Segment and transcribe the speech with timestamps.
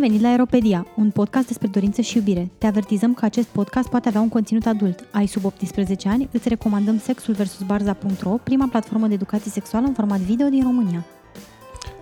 [0.00, 2.50] venit la Aeropedia, un podcast despre dorință și iubire.
[2.58, 5.08] Te avertizăm că acest podcast poate avea un conținut adult.
[5.12, 6.28] Ai sub 18 ani?
[6.32, 7.62] Îți recomandăm Sexul vs.
[7.66, 11.04] Barza.ro, prima platformă de educație sexuală în format video din România.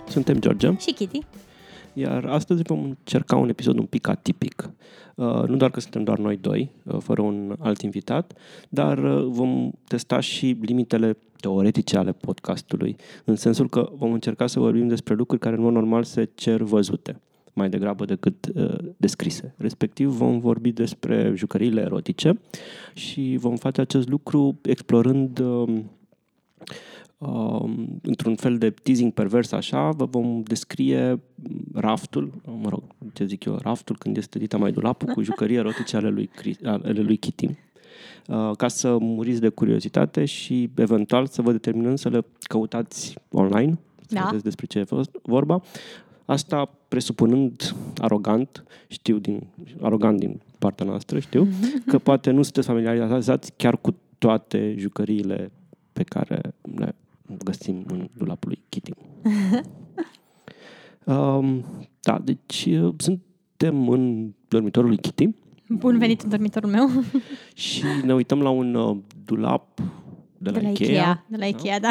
[0.08, 1.20] Suntem George, Și Kitty.
[1.92, 4.70] iar astăzi vom încerca un episod un pic atipic.
[5.14, 8.32] Uh, nu doar că suntem doar noi doi, uh, fără un alt invitat,
[8.68, 14.60] dar uh, vom testa și limitele teoretice ale podcastului, în sensul că vom încerca să
[14.60, 17.20] vorbim despre lucruri care în mod normal se cer văzute
[17.58, 19.54] mai degrabă decât uh, descrise.
[19.56, 22.40] Respectiv vom vorbi despre jucăriile erotice
[22.94, 25.80] și vom face acest lucru explorând uh,
[27.18, 31.20] um, într-un fel de teasing pervers așa, vă vom descrie
[31.74, 35.96] raftul, mă rog, ce zic eu, raftul când este dita mai dulapul cu jucării erotice
[35.96, 37.46] ale lui, Chris- ale lui Kitty.
[38.26, 43.78] Uh, ca să muriți de curiozitate și eventual să vă determinăm să le căutați online,
[44.06, 44.24] să Da.
[44.24, 45.62] vedeți despre ce e fost vorba.
[46.28, 49.46] Asta presupunând arogant, știu din,
[49.80, 51.48] arogant din partea noastră, știu,
[51.86, 55.50] că poate nu sunteți familiarizați chiar cu toate jucăriile
[55.92, 56.40] pe care
[56.76, 56.94] le
[57.44, 58.90] găsim în dulapul lui Kitty.
[61.14, 61.64] um,
[62.00, 65.28] da, deci uh, suntem în dormitorul lui Kitty
[65.68, 66.88] Bun venit în dormitorul meu.
[67.54, 69.80] și ne uităm la un uh, dulap
[70.38, 71.24] de la, De la Ikea, Ikea.
[71.28, 71.90] De la Ikea, da.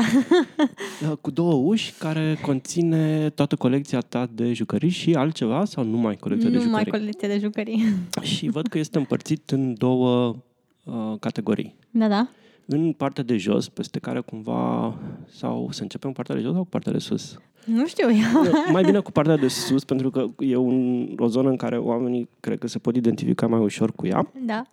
[1.09, 6.15] uh, cu două uși care conține toată colecția ta de jucării și altceva sau numai
[6.15, 6.91] colecția de Nu mai jucării?
[6.91, 7.83] colecție de jucării.
[8.21, 10.35] Și văd că este împărțit în două
[10.83, 11.75] uh, categorii.
[11.91, 12.27] Da, da.
[12.67, 14.93] În partea de jos, peste care cumva...
[15.29, 17.37] Sau să începem cu partea de jos sau cu partea de sus?
[17.65, 18.61] Nu știu eu.
[18.71, 22.29] Mai bine cu partea de sus, pentru că e un, o zonă în care oamenii
[22.39, 24.31] cred că se pot identifica mai ușor cu ea.
[24.45, 24.65] Da.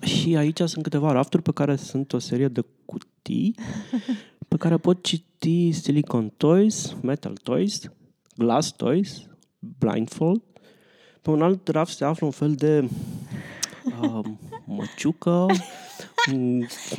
[0.00, 3.54] Și aici sunt câteva rafturi pe care sunt o serie de cutii
[4.48, 7.80] pe care pot citi silicon toys, metal toys,
[8.36, 9.26] glass toys,
[9.78, 10.42] blindfold.
[11.22, 12.88] Pe un alt raft se află un fel de
[14.02, 14.24] uh,
[14.64, 15.56] măciucă, un, un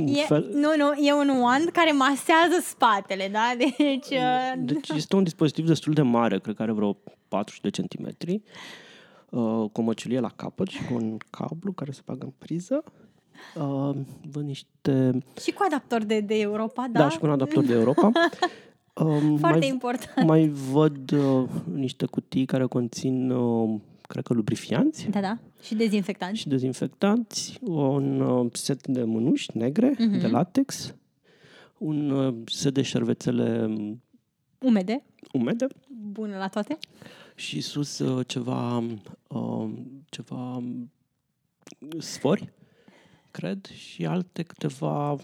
[0.06, 3.54] E, fel, nu, nu, e un wand care masează spatele, da?
[3.78, 6.98] Deci, uh, Deci este un dispozitiv destul de mare, cred că are vreo
[7.28, 8.42] 40 de centimetri,
[9.30, 12.84] uh, cu o măciulie la capăt și cu un cablu care se bagă în priză.
[13.56, 13.96] Uh,
[14.32, 15.18] văd niște...
[15.42, 17.00] și cu adaptor de, de Europa, da?
[17.00, 18.12] Da, și cu un adaptor de Europa.
[18.94, 20.28] Um, Foarte mai, important.
[20.28, 25.38] mai văd uh, niște cutii care conțin, uh, cred că, lubrifianți Da, da.
[25.62, 26.36] Și dezinfectant.
[26.36, 30.20] și dezinfectanți, un uh, set de mânuși negre Mhm.
[30.20, 30.96] de latex,
[31.78, 34.02] un uh, set de șervețele um,
[34.60, 35.04] Umede.
[35.32, 35.68] umede
[36.12, 36.78] Bună la toate.
[37.36, 38.78] și sus uh, ceva
[39.28, 39.70] uh,
[40.10, 40.92] ceva um,
[42.00, 42.54] sfori,
[43.32, 45.16] cred, și alte câteva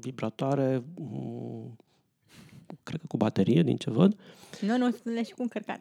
[0.00, 1.76] vibratoare um,
[2.82, 4.16] cred că cu baterie din ce văd,
[4.60, 5.80] Nu, nu, le și cu încărcare.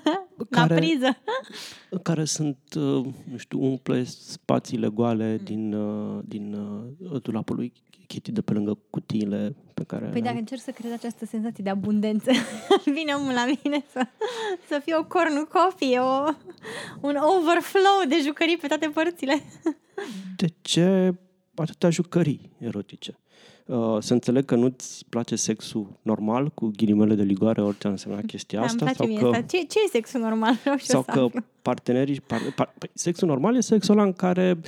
[0.50, 1.16] care, La priză.
[2.08, 7.72] care sunt, uh, nu știu, umple spațiile goale din, uh, din uh, dulapul lui
[8.06, 10.24] Kitty de pe lângă cutiile pe care Păi le-am.
[10.24, 12.30] dacă încerc să crezi această senzație de abundență,
[12.96, 14.06] vine omul la mine să,
[14.68, 16.24] să fie o cornucopie, o,
[17.00, 19.42] un overflow de jucării pe toate părțile.
[20.36, 21.14] De ce
[21.54, 23.18] atâtea jucării erotice?
[23.68, 28.20] Uh, să înțeleg că nu-ți place sexul normal, cu ghilimele de ligoare, orice ar însemna
[28.26, 29.56] chestia Da, îmi asta, place sau mie că, asta.
[29.56, 30.54] Ce, ce e sexul normal?
[30.62, 31.40] Vreau și eu sau să că aflu.
[31.62, 32.20] partenerii...
[32.20, 34.58] Par, par, păi, sexul normal e sexul ăla în care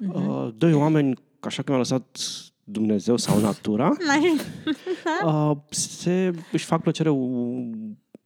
[0.00, 0.28] Mhm.
[0.28, 2.18] uh, doi oameni, așa cum a lăsat
[2.64, 3.92] Dumnezeu sau natura,
[5.24, 7.70] uh, se, își fac plăcere u-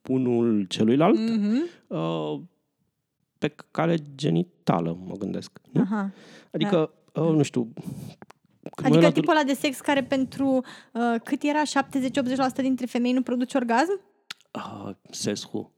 [0.08, 1.62] unul celuilalt Mhm.
[1.86, 2.40] uh,
[3.38, 5.60] pe cale genitală, mă gândesc.
[5.72, 5.80] Nu?
[5.80, 6.10] Aha.
[6.50, 7.68] Adică, uh, nu știu...
[8.74, 12.54] când mă Adică uit la tipul ăla de sex care pentru uh, cât era 70-80%
[12.54, 14.00] dintre femei nu produce orgasm?
[14.52, 15.72] Uh, seshu.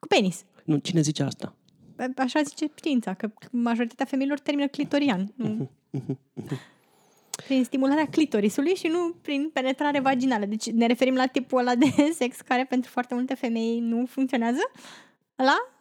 [0.00, 0.44] Cu penis.
[0.64, 1.54] Nu, cine zice asta?
[2.16, 5.32] Așa zice știința, că majoritatea femeilor termină clitorian.
[5.34, 5.70] Nu?
[7.46, 10.44] Prin stimularea clitorisului și nu prin penetrare vaginală.
[10.44, 11.86] Deci ne referim la tipul ăla de
[12.20, 14.70] sex care pentru foarte multe femei nu funcționează?
[15.38, 15.75] Ăla?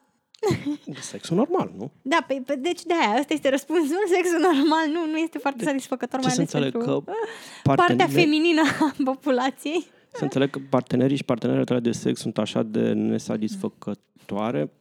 [1.00, 1.92] Sexul normal, nu?
[2.02, 3.98] Da, pe, pe, deci de aia, ăsta este răspunsul.
[4.16, 7.12] Sexul normal nu, nu este foarte satisfăcător, Ce mai să ales înțeleg pentru că
[7.64, 9.86] partea partene- feminină a populației.
[10.14, 14.72] Să înțeleg că partenerii și partenerele tale de sex sunt așa de nesatisfăcătoare,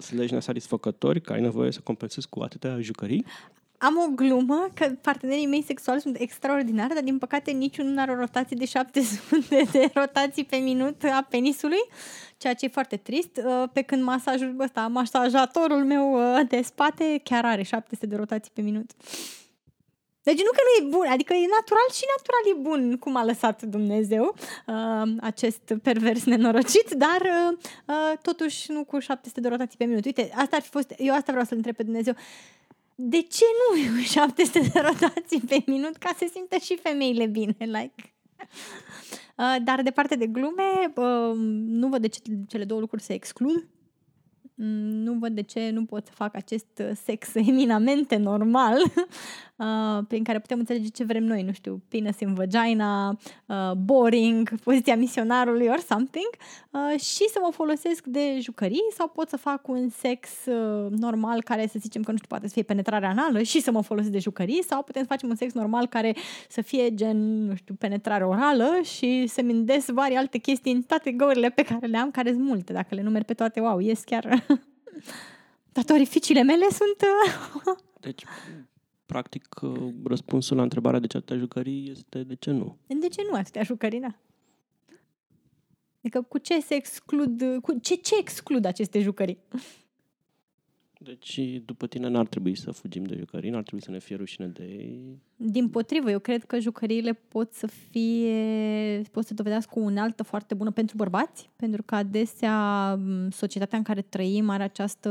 [0.00, 3.24] slash nesatisfăcători, că ai nevoie să compensezi cu atâtea jucării.
[3.78, 8.10] Am o glumă că partenerii mei sexuali sunt extraordinari, dar din păcate niciunul nu are
[8.10, 11.88] o rotație de 700 de rotații pe minut a penisului,
[12.36, 17.20] ceea ce e foarte trist, uh, pe când masajul ăsta, masajatorul meu uh, de spate
[17.24, 18.90] chiar are 700 de rotații pe minut.
[20.28, 23.24] Deci nu că nu e bun, adică e natural și natural e bun cum a
[23.24, 24.34] lăsat Dumnezeu
[24.66, 30.04] uh, acest pervers nenorocit, dar uh, uh, totuși nu cu 700 de rotații pe minut.
[30.04, 32.14] Uite, asta ar fi fost, eu asta vreau să-l întreb pe Dumnezeu.
[33.00, 37.56] De ce nu 700 de rotații pe minut ca să simtă și femeile bine?
[37.58, 37.94] Like...
[39.38, 41.34] Uh, dar de parte de glume, uh,
[41.66, 43.68] nu văd de ce cele două lucruri se exclud.
[44.54, 44.66] Mm,
[45.02, 48.78] nu văd de ce nu pot să fac acest sex eminamente normal
[49.58, 54.60] uh, prin care putem înțelege ce vrem noi, nu știu, penis în vagina, uh, boring,
[54.60, 56.28] poziția misionarului or something.
[56.70, 61.42] Uh, și să mă folosesc de jucării sau pot să fac un sex uh, normal
[61.42, 64.12] care să zicem că nu știu, poate să fie penetrare anală și să mă folosesc
[64.12, 66.16] de jucării sau putem să facem un sex normal care
[66.48, 71.50] să fie gen, nu știu, penetrare orală și să-mi vari alte chestii în toate găurile
[71.50, 74.24] pe care le am, care sunt multe, dacă le numeri pe toate, wow, ies chiar...
[75.72, 77.10] Toate orificiile mele sunt...
[77.66, 78.24] Uh, deci,
[79.08, 82.78] practic, uh, răspunsul la întrebarea de ce atâtea jucării este de ce nu.
[82.86, 84.18] De ce nu atâtea jucării, da?
[85.98, 89.38] Adică cu ce se exclud, cu ce, ce exclud aceste jucării?
[91.00, 94.46] Deci, după tine, n-ar trebui să fugim de jucării, n-ar trebui să ne fie rușine
[94.46, 95.22] de ei.
[95.36, 100.54] Din potrivă, eu cred că jucăriile pot să fie, pot să dovedească o unealtă foarte
[100.54, 102.98] bună pentru bărbați, pentru că adesea
[103.30, 105.08] societatea în care trăim are această,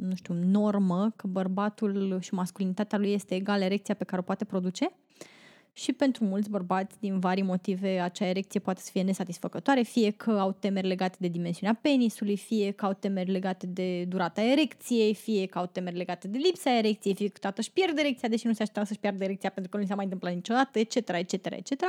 [0.00, 4.44] nu știu, normă că bărbatul și masculinitatea lui este egal erecția pe care o poate
[4.44, 4.92] produce
[5.76, 10.30] și pentru mulți bărbați, din vari motive, acea erecție poate să fie nesatisfăcătoare, fie că
[10.30, 15.46] au temeri legate de dimensiunea penisului, fie că au temeri legate de durata erecției, fie
[15.46, 18.52] că au temeri legate de lipsa erecției, fie că toată își pierde erecția, deși nu
[18.52, 21.82] se aștepta să-și pierde erecția pentru că nu s-a mai întâmplat niciodată, etc., etc., etc.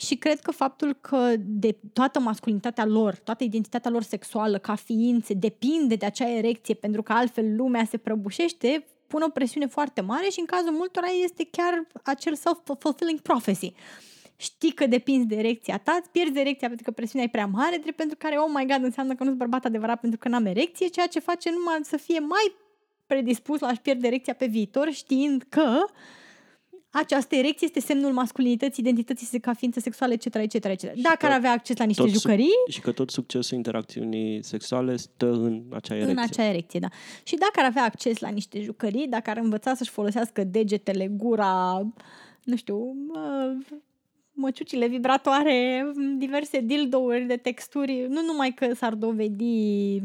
[0.00, 5.34] Și cred că faptul că de toată masculinitatea lor, toată identitatea lor sexuală ca ființe
[5.34, 10.28] depinde de acea erecție pentru că altfel lumea se prăbușește, pun o presiune foarte mare
[10.28, 13.72] și în cazul multora este chiar acel self-fulfilling prophecy.
[14.36, 17.76] Știi că depinzi de erecția ta, îți pierzi erecția pentru că presiunea e prea mare,
[17.76, 20.86] drept pentru care, oh my god, înseamnă că nu-s bărbat adevărat pentru că n-am erecție,
[20.86, 22.54] ceea ce face numai să fie mai
[23.06, 25.90] predispus la a-și pierde erecția pe viitor, știind că uh,
[26.90, 30.92] această erecție este semnul masculinității, identității ca ființă sexuală, etc., etc., etc.
[30.94, 32.50] Dacă ar avea acces la niște jucării...
[32.68, 36.12] și că tot succesul interacțiunii sexuale stă în acea erecție.
[36.12, 36.88] În acea erecție, da.
[37.22, 41.86] Și dacă ar avea acces la niște jucării, dacă ar învăța să-și folosească degetele, gura,
[42.44, 42.94] nu știu,
[44.32, 50.00] măciucile vibratoare, diverse dildouri de texturi, nu numai că s-ar dovedi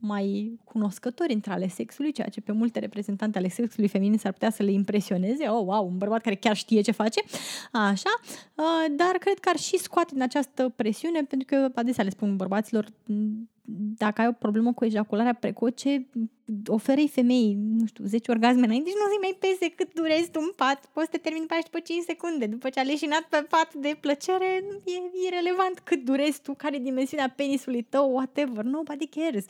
[0.00, 4.50] mai cunoscători între ale sexului, ceea ce pe multe reprezentante ale sexului feminin s-ar putea
[4.50, 5.48] să le impresioneze.
[5.48, 7.20] Oh, wow, un bărbat care chiar știe ce face.
[7.72, 8.10] Așa.
[8.54, 12.36] Uh, dar cred că ar și scoate din această presiune, pentru că adesea le spun
[12.36, 12.86] bărbaților,
[13.74, 16.06] dacă ai o problemă cu ejacularea precoce,
[16.66, 20.40] oferei femeii, nu știu, 10 orgasme înainte și nu zi mai pese cât durezi tu
[20.42, 20.86] în pat.
[20.86, 22.46] Poți să te termini pe după 5 secunde.
[22.46, 26.78] După ce a leșinat pe pat de plăcere, e irrelevant cât durezi tu, care e
[26.78, 28.64] dimensiunea penisului tău, whatever.
[28.64, 29.44] Nobody cares.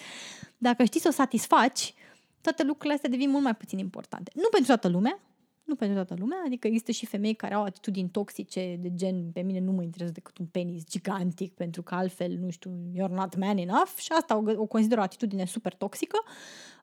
[0.58, 1.94] Dacă știi să o satisfaci,
[2.40, 4.30] toate lucrurile astea devin mult mai puțin importante.
[4.34, 5.20] Nu pentru toată lumea,
[5.68, 9.40] nu pentru toată lumea, adică există și femei care au atitudini toxice de gen, pe
[9.40, 13.36] mine nu mă interesează decât un penis gigantic, pentru că altfel, nu știu, you're not
[13.36, 16.18] man enough și asta o, o consider o atitudine super toxică.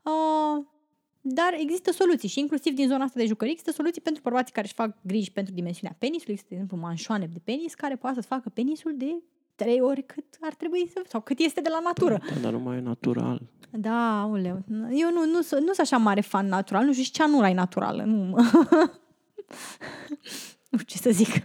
[0.03, 0.65] Uh,
[1.21, 4.65] dar există soluții și inclusiv din zona asta de jucării există soluții pentru bărbații care
[4.65, 6.33] își fac griji pentru dimensiunea penisului.
[6.33, 9.21] Există, de exemplu, manșoane de penis care poate să facă penisul de
[9.55, 11.01] trei ori cât ar trebui să...
[11.07, 12.17] sau cât este de la natură.
[12.33, 13.41] Da, dar nu mai e natural.
[13.69, 14.63] Da, uleu.
[14.91, 18.03] Eu nu, nu, nu sunt așa mare fan natural, nu știu și ceanura e naturală.
[18.03, 18.25] Nu,
[20.69, 21.43] nu știu ce să zic.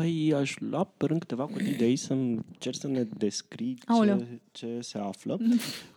[0.00, 2.16] Păi aș lua pe rând câteva cutii de aici să
[2.58, 5.38] cer să ne descrii ce, ce se află.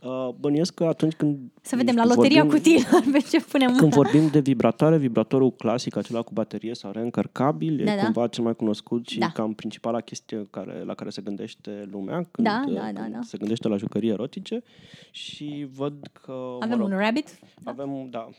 [0.03, 1.37] Uh, bănuiesc că atunci când...
[1.61, 5.95] Să vedem la loteria vorbim, cutiilor pe ce punem Când vorbim de vibratoare, vibratorul clasic,
[5.95, 8.03] acela cu baterie sau reîncărcabil, da, e da.
[8.03, 9.31] cumva cel mai cunoscut și da.
[9.33, 13.19] cam principala chestie care, la care se gândește lumea când, da, da, da, da.
[13.21, 14.63] se gândește la jucării erotice.
[15.11, 16.57] Și văd că...
[16.59, 17.39] Avem mă rog, un rabbit?
[17.63, 18.29] Avem, da,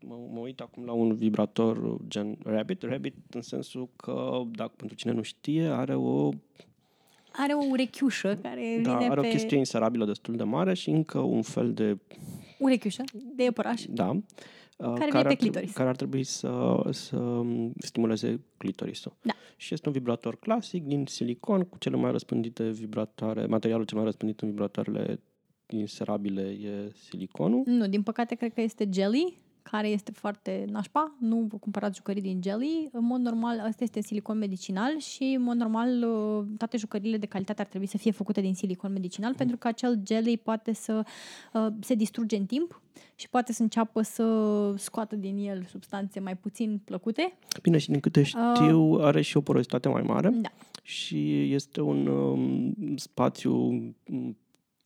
[0.00, 2.82] mă, mă uit acum la un vibrator gen rabbit.
[2.82, 6.30] Rabbit în sensul că, dacă pentru cine nu știe, are o
[7.32, 9.26] are o urechiușă care da, vine are pe...
[9.26, 11.98] o chestie inserabilă destul de mare și încă un fel de...
[12.58, 13.02] Urechiușă
[13.34, 13.84] de iepăraș.
[13.88, 14.08] Da.
[14.08, 14.22] Uh,
[14.76, 15.72] care, care, ar, clitoris.
[15.72, 17.42] care ar trebui să, să
[17.78, 19.16] stimuleze clitorisul.
[19.22, 19.32] Da.
[19.56, 24.06] Și este un vibrator clasic din silicon cu cele mai răspândite vibratoare, materialul cel mai
[24.06, 25.20] răspândit în vibratoarele
[25.66, 27.62] inserabile e siliconul.
[27.66, 29.38] Nu, din păcate cred că este jelly
[29.70, 31.14] care este foarte nașpa.
[31.20, 32.88] Nu vă cumpărați jucării din jelly.
[32.92, 37.26] În mod normal, ăsta este silicon medicinal și, în mod normal, uh, toate jucăriile de
[37.26, 39.36] calitate ar trebui să fie făcute din silicon medicinal, mm.
[39.36, 41.04] pentru că acel jelly poate să
[41.52, 42.80] uh, se distruge în timp
[43.14, 44.24] și poate să înceapă să
[44.76, 47.36] scoată din el substanțe mai puțin plăcute.
[47.62, 50.52] Bine, și din câte știu, uh, are și o porozitate mai mare Da.
[50.82, 54.36] și este un um, spațiu um,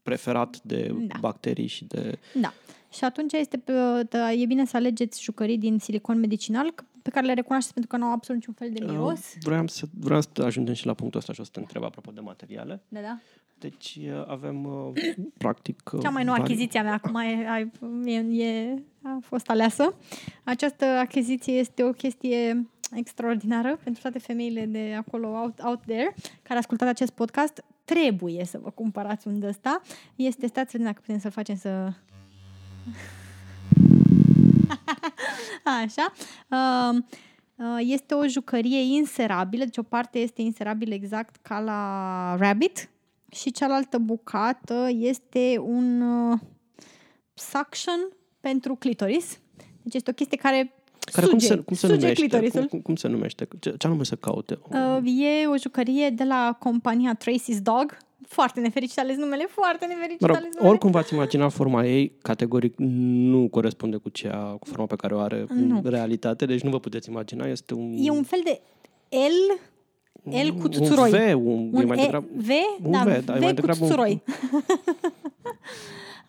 [0.02, 1.18] preferat de Da.
[1.20, 2.18] bacterii și de...
[2.40, 2.52] Da.
[2.92, 7.10] Și atunci este, pe- da, e bine să alegeți jucării din silicon medicinal c- pe
[7.10, 9.18] care le recunoașteți pentru că nu au absolut niciun fel de miros.
[9.18, 11.82] Uh, Vreau să, vreau să ajungem și la punctul ăsta și o să te întreb
[11.84, 12.80] apropo de materiale.
[12.88, 13.18] Da, da.
[13.58, 15.90] Deci uh, avem, uh, practic...
[15.92, 19.94] uh, Cea mai nouă vari- achiziție a mea acum e, e, e, a fost aleasă.
[20.44, 26.58] Această achiziție este o chestie extraordinară pentru toate femeile de acolo out, out there care
[26.58, 27.64] ascultați acest podcast.
[27.84, 29.80] Trebuie să vă cumpărați un de ăsta.
[30.16, 31.92] Este, stați să vedem dacă putem să-l facem să...
[35.82, 36.12] Așa.
[36.48, 37.02] Uh,
[37.56, 42.88] uh, este o jucărie inserabilă, deci o parte este inserabilă exact ca la Rabbit
[43.30, 46.38] și cealaltă bucată este un uh,
[47.34, 48.08] suction
[48.40, 49.38] pentru clitoris.
[49.82, 50.72] Deci este o chestie care,
[51.12, 52.26] Care suge, cum se, cum se suge numește?
[52.26, 52.60] clitorisul.
[52.60, 53.48] Cum, cum, cum se numește?
[53.60, 54.58] Ce, ce anume să caute?
[54.68, 57.96] Uh, e o jucărie de la compania Tracy's Dog.
[58.30, 60.68] Foarte nefericit ales numele, foarte nefericit Mă rog, ales numele.
[60.70, 65.18] oricum v-ați imagina forma ei, categoric nu corespunde cu cea cu forma pe care o
[65.18, 65.80] are Nu.
[65.84, 68.60] în realitate, deci nu vă puteți imagina, este un E un fel de
[69.16, 69.52] L,
[70.46, 71.10] L cu un tuțuroi.
[71.10, 72.48] V, un, e un mai e, degrabă, V,
[72.82, 74.22] un da, V, V, da, e mai cu degrabă un- tuțuroi.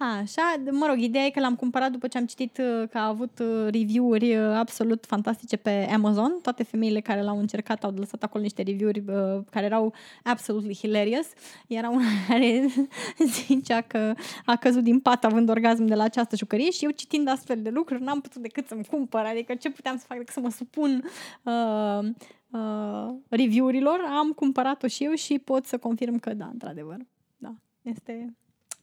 [0.01, 3.07] Așa, mă rog, ideea e că l-am cumpărat după ce am citit uh, că a
[3.07, 6.39] avut uh, review-uri uh, absolut fantastice pe Amazon.
[6.41, 11.27] Toate femeile care l-au încercat au lăsat acolo niște review-uri uh, care erau absolutely hilarious.
[11.67, 12.65] Era una care
[13.45, 14.13] zicea că
[14.45, 17.69] a căzut din pat având orgasm de la această jucărie și eu citind astfel de
[17.69, 19.25] lucruri n-am putut decât să-mi cumpăr.
[19.25, 21.03] Adică ce puteam să fac decât să mă supun
[21.43, 22.09] uh,
[22.49, 23.99] uh, review-urilor.
[24.19, 26.97] Am cumpărat-o și eu și pot să confirm că da, într-adevăr.
[27.37, 28.33] Da, este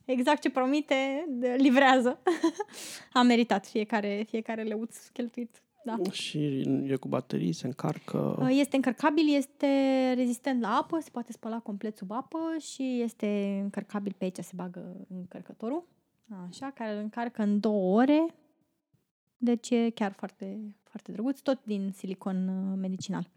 [0.07, 2.19] exact ce promite, de- livrează.
[3.13, 5.61] A meritat fiecare, fiecare leuț cheltuit.
[5.85, 6.11] Da.
[6.11, 6.39] și
[6.87, 8.49] e cu baterii, se încarcă.
[8.51, 9.67] Este încărcabil, este
[10.17, 14.53] rezistent la apă, se poate spăla complet sub apă și este încărcabil pe aici, se
[14.55, 15.85] bagă încărcătorul.
[16.49, 18.27] Așa, care îl încarcă în două ore.
[19.37, 23.29] Deci e chiar foarte, foarte drăguț, tot din silicon uh, medicinal.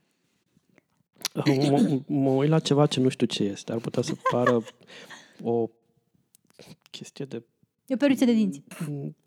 [1.69, 3.71] Mă, mă uit la ceva ce nu știu ce este.
[3.71, 4.61] Ar putea să pară
[5.43, 5.69] o
[6.91, 7.43] chestie de...
[7.85, 8.63] E o peruță de dinți.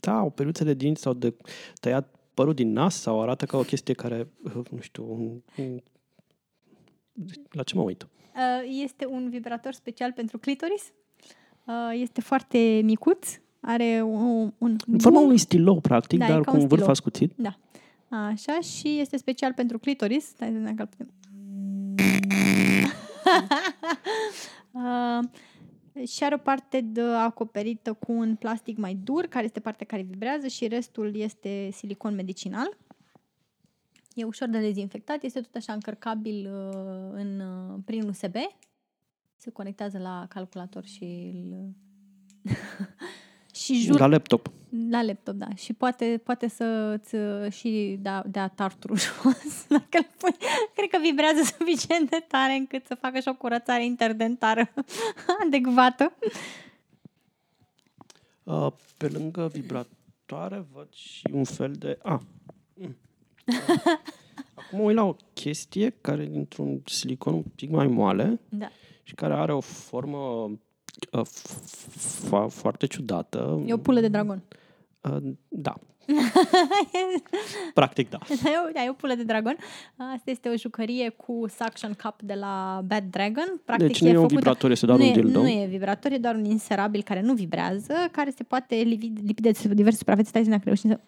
[0.00, 1.34] Da, o peruță de dinți sau de
[1.80, 4.28] tăiat părul din nas sau arată ca o chestie care,
[4.70, 5.80] nu știu, un, un...
[7.50, 8.02] la ce mă uit?
[8.02, 10.92] Uh, Este un vibrator special pentru clitoris.
[11.66, 13.38] Uh, Este foarte micuț.
[13.60, 14.52] Are un...
[14.58, 16.90] un În forma unui stilou, practic, Da, e dar ca cu un un vârf stilou.
[16.90, 17.32] ascuțit.
[17.36, 17.58] Da.
[18.08, 20.24] Așa, și este special pentru clitoris.
[20.24, 21.10] Stai să vedem dacă îl putem...
[25.92, 29.86] uh, și are o parte de acoperită cu un plastic mai dur, care este partea
[29.86, 32.76] care vibrează și restul este silicon medicinal.
[34.14, 38.34] E ușor de dezinfectat, este tot așa încărcabil uh, în, uh, prin USB.
[39.36, 41.74] Se conectează la calculator și îl...
[43.62, 44.52] și jur La laptop.
[44.90, 45.54] La laptop, da.
[45.54, 49.66] Și poate, poate să-ți uh, și da, dea tartrul jos.
[49.68, 50.34] Dacă îl pui,
[50.74, 54.72] cred că vibrează suficient de tare încât să facă și o curățare interdentară
[55.46, 56.12] adecvată.
[58.42, 61.98] Uh, Pe lângă vibratoare văd și un fel de...
[62.02, 62.20] Ah.
[62.74, 62.96] Mm.
[64.54, 68.68] Acum mă uit la o chestie care e dintr-un silicon un pic mai moale Da.
[69.02, 70.18] și care are o formă
[71.12, 71.60] uh, f-
[72.26, 73.62] f- foarte ciudată.
[73.66, 74.42] E o pulă de dragon.
[75.02, 75.16] Uh,
[75.48, 75.74] Da.
[77.74, 78.18] Practic, da.
[78.42, 79.56] Da, e o, da, e o pulă de dragon.
[79.96, 83.60] Asta este o jucărie cu suction cup de la Bad Dragon.
[83.64, 85.40] Practic Deci nu e un făcută- vibrator, este doar nu un e, dildo.
[85.40, 89.42] Nu e vibrator, e doar un inserabil care nu vibrează, care se poate lipi, lipi
[89.42, 90.28] de diverse suprafețe.
[90.28, 91.00] Stai să ne reușim să...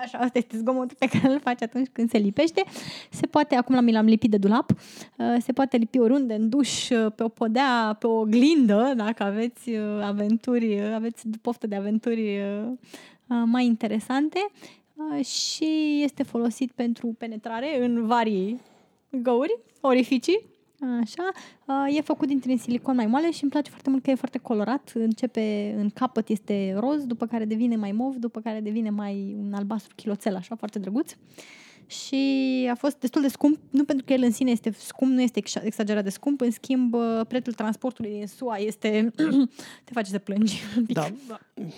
[0.00, 2.64] Așa, asta este zgomotul pe care îl faci atunci când se lipește.
[3.10, 6.88] Se poate, acum l-am, l-am lipit de dulap, uh, se poate lipi oriunde, în duș,
[6.88, 11.74] uh, pe o podea, pe o oglindă, dacă aveți uh, aventuri, uh, aveți poftă de
[11.74, 12.68] aventuri uh,
[13.26, 14.50] uh, mai interesante
[14.94, 18.60] uh, și este folosit pentru penetrare în varii
[19.10, 20.51] găuri, orificii.
[21.00, 21.30] Așa.
[21.66, 24.38] Uh, E făcut dintr-un silicon mai moale și îmi place foarte mult că e foarte
[24.38, 24.92] colorat.
[24.94, 29.52] Începe în capăt este roz, după care devine mai mov, după care devine mai un
[29.54, 31.12] albastru chiloțel, așa, foarte drăguț.
[31.92, 35.20] Și a fost destul de scump, nu pentru că el în sine este scump, nu
[35.22, 39.12] este ex- exagerat de scump, în schimb uh, prețul transportului din SUA este,
[39.84, 40.94] te face să plângi un pic.
[40.96, 41.08] Da,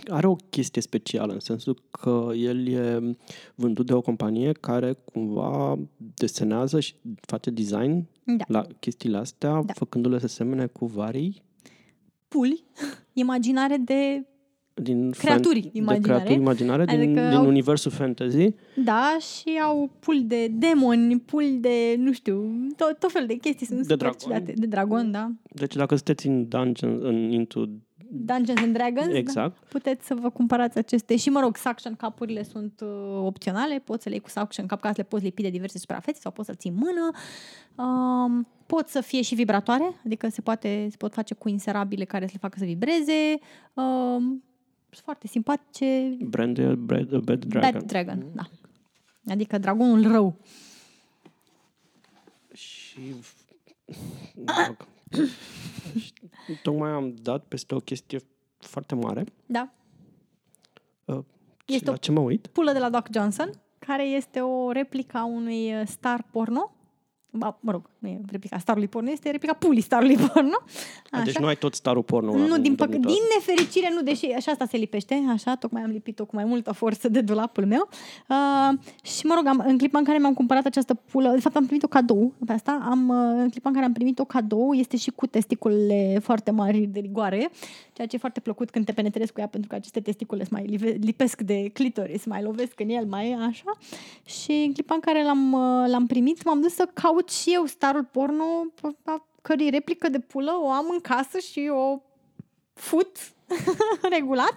[0.08, 3.16] are o chestie specială, în sensul că el e
[3.54, 8.44] vândut de o companie care cumva desenează și face design Da.
[8.48, 9.72] la chestiile astea, Da.
[9.72, 11.42] făcându-le să semene cu varii
[12.28, 12.64] Puli,
[13.12, 14.26] imaginare de
[14.74, 15.98] din Creaturi fan- imaginare.
[15.98, 18.54] De creaturi imaginare din, Adică din au- universul fantasy.
[18.84, 23.66] Da, și au puli de demoni, puli de, nu știu, tot, tot fel de chestii
[23.66, 24.18] sunt De super dragon.
[24.18, 24.52] ciudate.
[24.56, 25.30] De dragon, da.
[25.50, 27.64] Deci dacă sunteți în Dungeon, în Into...
[28.16, 29.16] Dungeons and Dragons, da.
[29.16, 29.56] Exact.
[29.68, 31.16] puteți să vă cumpărați aceste.
[31.16, 32.88] Și, mă rog, suction cup-urile sunt uh,
[33.24, 33.82] opționale.
[33.84, 36.18] Poți să le iei cu suction cup, ca să le poți lipi de diverse suprafețe
[36.20, 37.10] sau poți să ții în mână.
[37.88, 42.24] Um, pot să fie și vibratoare, adică se, poate, se pot face cu inserabile care
[42.24, 43.38] să le facă să vibreze.
[43.74, 44.42] Um, sunt
[45.00, 46.16] foarte simpatice.
[46.20, 47.70] Brand, Bad, Bad Dragon.
[47.72, 48.42] Bad Dragon, da.
[49.32, 50.36] Adică dragonul rău.
[52.52, 53.14] Și...
[54.34, 54.86] Mă rog.
[55.98, 56.12] Și
[56.62, 58.20] Tocmai am dat peste o chestie
[58.58, 59.24] foarte mare.
[59.46, 59.72] Da.
[61.04, 61.18] Uh,
[61.66, 62.46] Este și la o- ce mă uit?
[62.46, 66.74] Pulă de la Doc Johnson, care este o replică a unui uh, star porno.
[67.30, 70.58] Ba, mă rog, nu e replica starului porno, este replica pulii starului porno.
[71.10, 72.36] A, deci nu ai tot starul porno.
[72.36, 76.24] Nu, din, păc- din nefericire nu, deși așa asta se lipește, așa, tocmai am lipit-o
[76.24, 77.88] cu mai multă forță de dulapul meu.
[78.28, 81.56] Uh, și mă rog, am, în clipa în care mi-am cumpărat această pulă, de fapt
[81.56, 84.96] am primit-o cadou pe asta, am, uh, în clipa în care am primit-o cadou, este
[84.96, 87.50] și cu testiculele foarte mari de rigoare,
[87.92, 90.48] ceea ce e foarte plăcut când te penetrezi cu ea, pentru că aceste testicule se
[90.52, 93.78] mai live- lipesc de clitoris, mai lovesc în el, mai așa.
[94.24, 97.64] Și în clipa în care l-am, uh, l-am primit, m-am dus să caut și eu
[97.64, 98.66] starul porno,
[99.04, 102.00] a cărei replică de pulă o am în casă și o
[102.72, 103.33] fut
[104.16, 104.56] regulat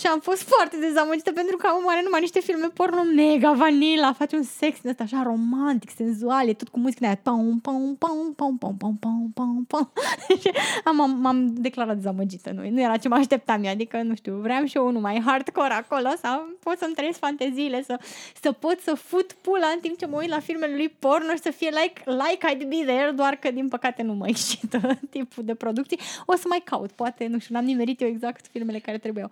[0.00, 4.12] și am fost foarte dezamăgită pentru că am are numai niște filme porno mega vanilla,
[4.12, 7.58] face un sex din ăsta așa romantic, senzual, e tot cu muzică de aia pam,
[7.62, 9.92] pam, pam, pam, pam, pam, pam, pam, pam.
[10.40, 10.50] Și
[10.84, 14.34] am, am, m-am declarat dezamăgită, nu, nu era ce mă așteptam eu, adică, nu știu,
[14.34, 17.98] vreau și eu unul mai hardcore acolo sau pot să-mi trăiesc fanteziile, să,
[18.42, 21.42] să pot să fut pula în timp ce mă uit la filmele lui porno și
[21.42, 25.44] să fie like, like I'd be there, doar că din păcate nu mă excită tipul
[25.44, 25.98] de producții.
[26.26, 29.30] O să mai caut, poate, nu știu, n-am nimerit eu exact filmele care trebuiau.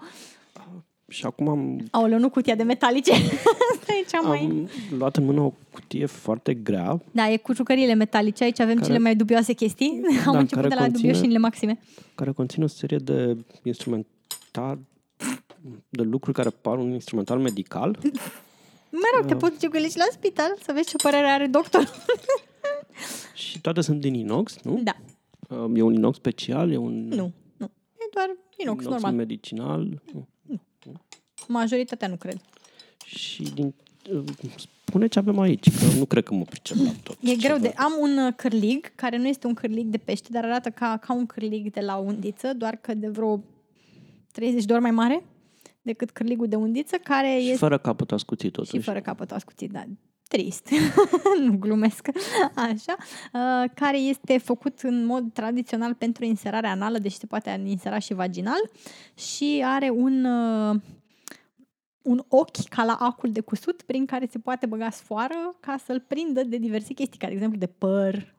[1.10, 3.12] Și acum am, Aoleu, nu cutia de metalice.
[3.72, 4.38] Asta e cea mai...
[4.40, 4.68] am
[4.98, 8.44] luat în mână o cutie foarte grea Da, e cu jucăriile metalice.
[8.44, 10.00] Aici avem Care- cele mai dubioase chestii.
[10.26, 11.78] Am Da, început care de la conține- dubioșinile maxime.
[12.14, 14.78] care conține o serie de instrumental
[15.88, 17.98] de lucruri care par un instrumental medical.
[18.90, 21.46] Mă rog, te poți duce cu ele și la spital să vezi ce părere are
[21.46, 21.88] doctorul.
[23.34, 24.80] și toate sunt din inox, nu?
[24.84, 24.96] da,
[25.50, 27.24] Um, E un inox special, e un nu, nu.
[27.24, 27.32] E
[28.14, 29.14] doar inox, normal.
[29.14, 30.02] medicinal.
[30.12, 30.28] Nu.
[31.48, 32.40] Majoritatea nu cred.
[33.06, 33.74] Și din,
[34.12, 34.24] uh,
[34.84, 37.16] spune ce avem aici, că nu cred că mă pricep la tot.
[37.20, 37.62] E ce greu de...
[37.68, 37.74] văd.
[37.76, 41.12] Am un uh, cârlig, care nu este un cârlig de pește, dar arată ca, ca
[41.14, 43.42] un cârlig de la undiță, doar că de vreo
[44.32, 45.22] 30 de ori mai mare
[45.82, 47.56] decât cârligul de undiță, care Și este...
[47.56, 48.78] fără capăt ascuțit Și totuși.
[48.82, 49.84] fără capătul ascuțit, da.
[50.28, 50.68] Trist.
[51.46, 52.08] nu glumesc.
[52.54, 52.96] Așa.
[53.32, 58.14] Uh, care este făcut în mod tradițional pentru inserarea anală, deși se poate insera și
[58.14, 58.70] vaginal.
[59.14, 60.80] Și are un, uh,
[62.02, 66.04] un ochi ca la acul de cusut prin care se poate băga sfoară ca să-l
[66.06, 68.34] prindă de diverse chestii, ca de exemplu de păr,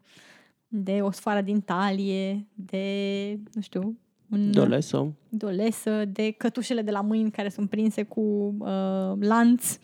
[0.68, 3.98] de o sfoară din talie, de, nu știu,
[4.32, 5.14] un, De o lesă.
[5.30, 9.78] de o lesă, de cătușele de la mâini care sunt prinse cu uh, lanț.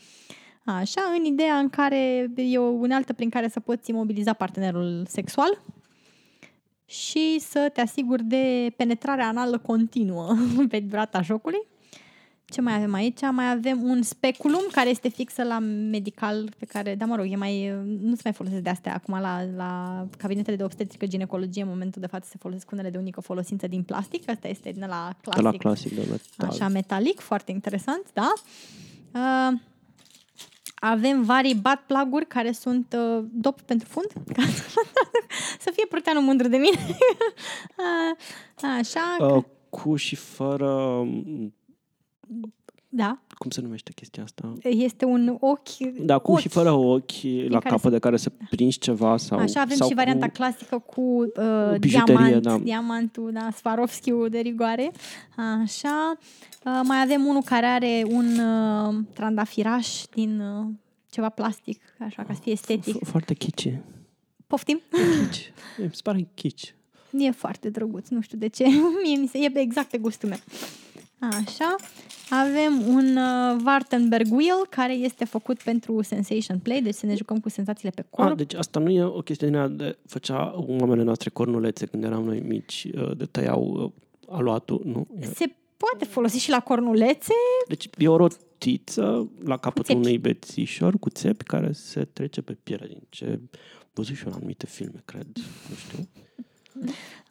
[0.66, 5.62] Așa, în ideea în care e o unealtă prin care să poți imobiliza partenerul sexual
[6.86, 10.36] și să te asiguri de penetrarea anală continuă
[10.70, 11.68] pe durata jocului.
[12.46, 13.20] Ce mai avem aici?
[13.32, 17.36] Mai avem un speculum care este fixă la medical, pe care, da, mă rog, e
[17.36, 21.68] mai, nu se mai folosesc de astea acum la, la cabinetele de obstetrică ginecologie, în
[21.68, 25.16] momentul de față se folosesc unele de unică folosință din plastic, asta este din la
[25.36, 26.50] De la clasic, clasic, de metal.
[26.50, 28.34] așa metalic, foarte interesant, da?
[29.14, 29.60] Uh,
[30.90, 34.64] avem vari bat plaguri care sunt uh, dop pentru fund, ca să,
[35.60, 36.80] să fie pruteanul mândru de mine.
[37.78, 40.72] uh, așa, Uh, cu și fără...
[40.72, 41.54] um,
[42.90, 43.20] da.
[43.38, 44.54] Cum se numește chestia asta?
[44.64, 45.78] Este un ochi...
[46.00, 46.40] Da, cu ochi.
[46.40, 47.12] și fără ochi
[47.48, 50.32] la care capăt de care să prinzi ceva sau Așa avem sau și varianta cu...
[50.32, 52.58] clasică cu uh, bijuterie, diamant, da.
[52.58, 54.92] diamantul, da, Swarovski de rigoare.
[55.62, 56.18] Așa.
[56.66, 60.66] Uh, mai avem unul care are un uh, trandafiraș din uh,
[61.10, 62.96] ceva plastic, așa ca să fie estetic.
[62.96, 63.80] F- Foarte chici.
[64.48, 64.82] Poftim?
[65.30, 65.54] Chici.
[65.78, 66.76] Îmi se pare chici.
[67.18, 68.64] E foarte drăguț, nu știu de ce.
[69.04, 70.38] Mie mi se, e exact pe gustul meu.
[71.20, 71.76] Așa.
[72.30, 77.40] Avem un uh, Wartenberg Wheel care este făcut pentru Sensation Play, deci să ne jucăm
[77.40, 78.30] cu senzațiile pe corp.
[78.30, 82.04] Ah, deci asta nu e o chestie din aia de făcea oamenele noastre cornulețe când
[82.04, 83.92] eram noi mici, uh, de tăiau uh,
[84.36, 85.08] aluatul, nu?
[85.20, 87.34] E- Se poate folosi și la cornulețe.
[87.68, 89.98] Deci e o rotiță la capătul țepi.
[89.98, 93.40] unui bețișor cu țepi care se trece pe piele din ce
[93.94, 95.28] văzut și eu în anumite filme, cred,
[95.70, 96.08] nu știu.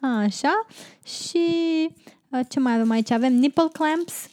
[0.01, 0.65] Așa.
[1.03, 1.47] Și
[1.87, 1.93] uh,
[2.43, 3.11] ce mai avem aici?
[3.11, 4.29] Avem nipple clamps,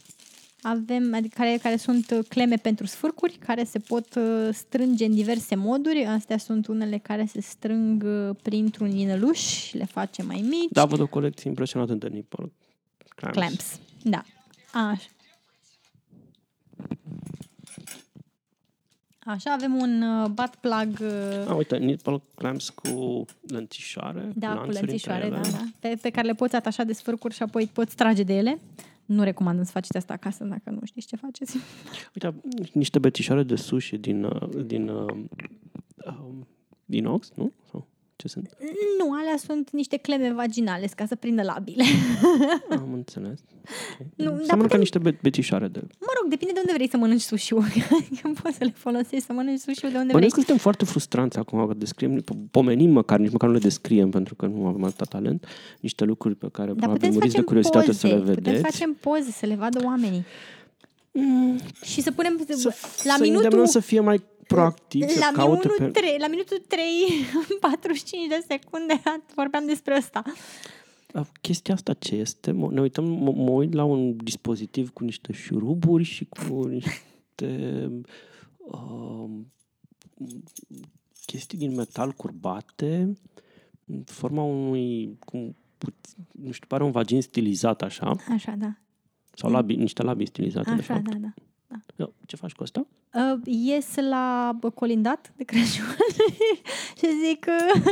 [0.62, 5.14] avem, adică care, care sunt uh, cleme pentru sfârcuri, care se pot uh, strânge în
[5.14, 6.04] diverse moduri.
[6.04, 10.70] Astea sunt unele care se strâng uh, printr-un inăluș și le face mai mici.
[10.70, 12.52] Da, văd o colecție impresionantă de nipple
[13.14, 13.38] clamps.
[13.38, 13.80] Clamps.
[14.02, 14.22] Da.
[14.72, 15.06] Așa.
[19.24, 24.54] Așa, avem un uh, butt plug uh, Ah, uite, nipple clamps cu lănțișoare, da, cu
[24.54, 25.34] lanțuri între lănțișoare, ele.
[25.34, 25.64] da, da.
[25.80, 28.58] Pe, pe care le poți atașa de sfârcuri și apoi poți trage de ele.
[29.04, 31.56] Nu recomand să faceți asta acasă dacă nu știți ce faceți.
[32.14, 32.34] Uite,
[32.72, 35.14] niște bețișoare de sushi din, uh, din uh,
[36.06, 36.46] um,
[36.86, 37.52] inox, nu?
[37.70, 37.86] Sau
[38.22, 38.56] ce sunt?
[38.98, 41.84] Nu, alea sunt niște cleme vaginale ca să prindă labile.
[42.82, 43.38] Am înțeles.
[43.94, 44.06] Okay.
[44.16, 45.80] Nu, dar Seamănă ca putem- niște be- bețișoare de...
[46.00, 47.64] Mă rog, depinde de unde vrei să mănânci sushi-ul.
[47.98, 50.12] Adică poți să le folosești să mănânci sushi-ul de unde vrei.
[50.12, 53.60] Bănuiesc că suntem foarte frustranți acum că descriem, po- pomenim măcar, nici măcar nu le
[53.60, 55.46] descriem pentru că nu avem atâta talent,
[55.80, 57.98] niște lucruri pe care Dar probabil putem să muriți de facem curiozitate poze.
[57.98, 58.62] să le Putem să vedeți.
[58.62, 60.24] facem poze, să le vadă oamenii.
[61.14, 64.22] Mm, Și să punem să, la să minutul îndemnăm să fie mai
[64.54, 66.00] proactiv, să la caute minutul, pe...
[66.00, 66.82] 3, la minutul 3,
[67.60, 69.02] 45 de secunde
[69.36, 70.22] vorbeam despre asta.
[71.12, 72.50] A, Chestia asta ce este?
[72.52, 77.90] Mă- Ne uităm, mă, mă uit la un dispozitiv cu niște șuruburi și cu niște
[78.58, 79.30] uh,
[81.26, 83.16] chestii din metal curbate
[83.86, 88.74] în forma unui, cum, puț- nu știu, pare un vagin stilizat așa, Așa, da.
[89.34, 91.08] sau labi, niște labii stilizate, de Așa, fapt.
[91.08, 91.32] da, da.
[91.96, 92.86] Eu, Ce faci cu asta?
[93.14, 95.84] Uh, ies la bă, colindat de Crăciun
[96.98, 97.82] și zic uh,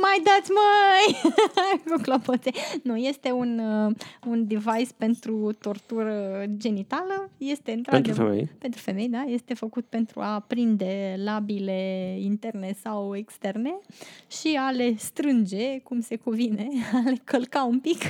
[0.00, 1.32] mai dați măi
[1.90, 2.50] cu clopoțe.
[2.82, 3.94] Nu, este un, uh,
[4.26, 7.30] un device pentru tortură genitală.
[7.36, 8.50] Este Pentru într-adevăr femei?
[8.58, 13.78] pentru femei, da, este făcut pentru a prinde labile interne sau externe
[14.26, 18.02] și a le strânge cum se cuvine, a le călca un pic,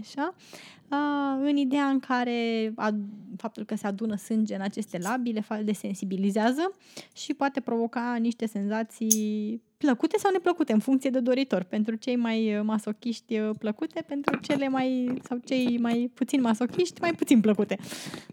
[0.00, 0.34] așa,
[0.90, 2.94] a, în ideea în care a,
[3.36, 6.72] faptul că se adună sânge în aceste labii le fa- le sensibilizează
[7.14, 11.62] și poate provoca niște senzații plăcute sau neplăcute în funcție de doritor.
[11.62, 17.00] Pentru cei mai uh, masochiști uh, plăcute, pentru cele mai sau cei mai puțin masochiști
[17.00, 17.78] mai puțin plăcute.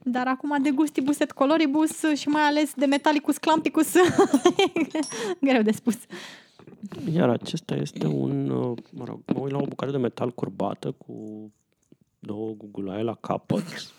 [0.03, 3.93] Dar acum de gustibus et coloribus și mai ales de metallicus clampicus
[5.47, 5.97] greu de spus.
[7.13, 10.91] Iar acesta este un, uh, mă rog, mă uit la o bucată de metal curbată
[10.91, 11.13] cu
[12.19, 13.93] două gugulaie la capăt,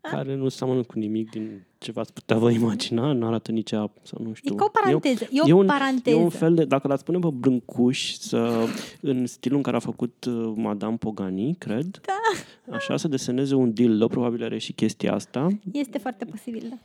[0.00, 3.90] care nu seamănă cu nimic din ce v-ați putea vă imagina, nu arată nici ea,
[4.02, 4.54] sau nu știu.
[4.54, 5.24] E ca o paranteză.
[5.30, 6.16] E o, e un, paranteză.
[6.16, 8.66] E un fel de, dacă l-ați pune pe brâncuș, să,
[9.00, 12.74] în stilul în care a făcut uh, Madame Pogani, cred, Da.
[12.76, 15.48] așa, să deseneze un dildo, probabil are și chestia asta.
[15.72, 16.78] Este foarte posibil, da.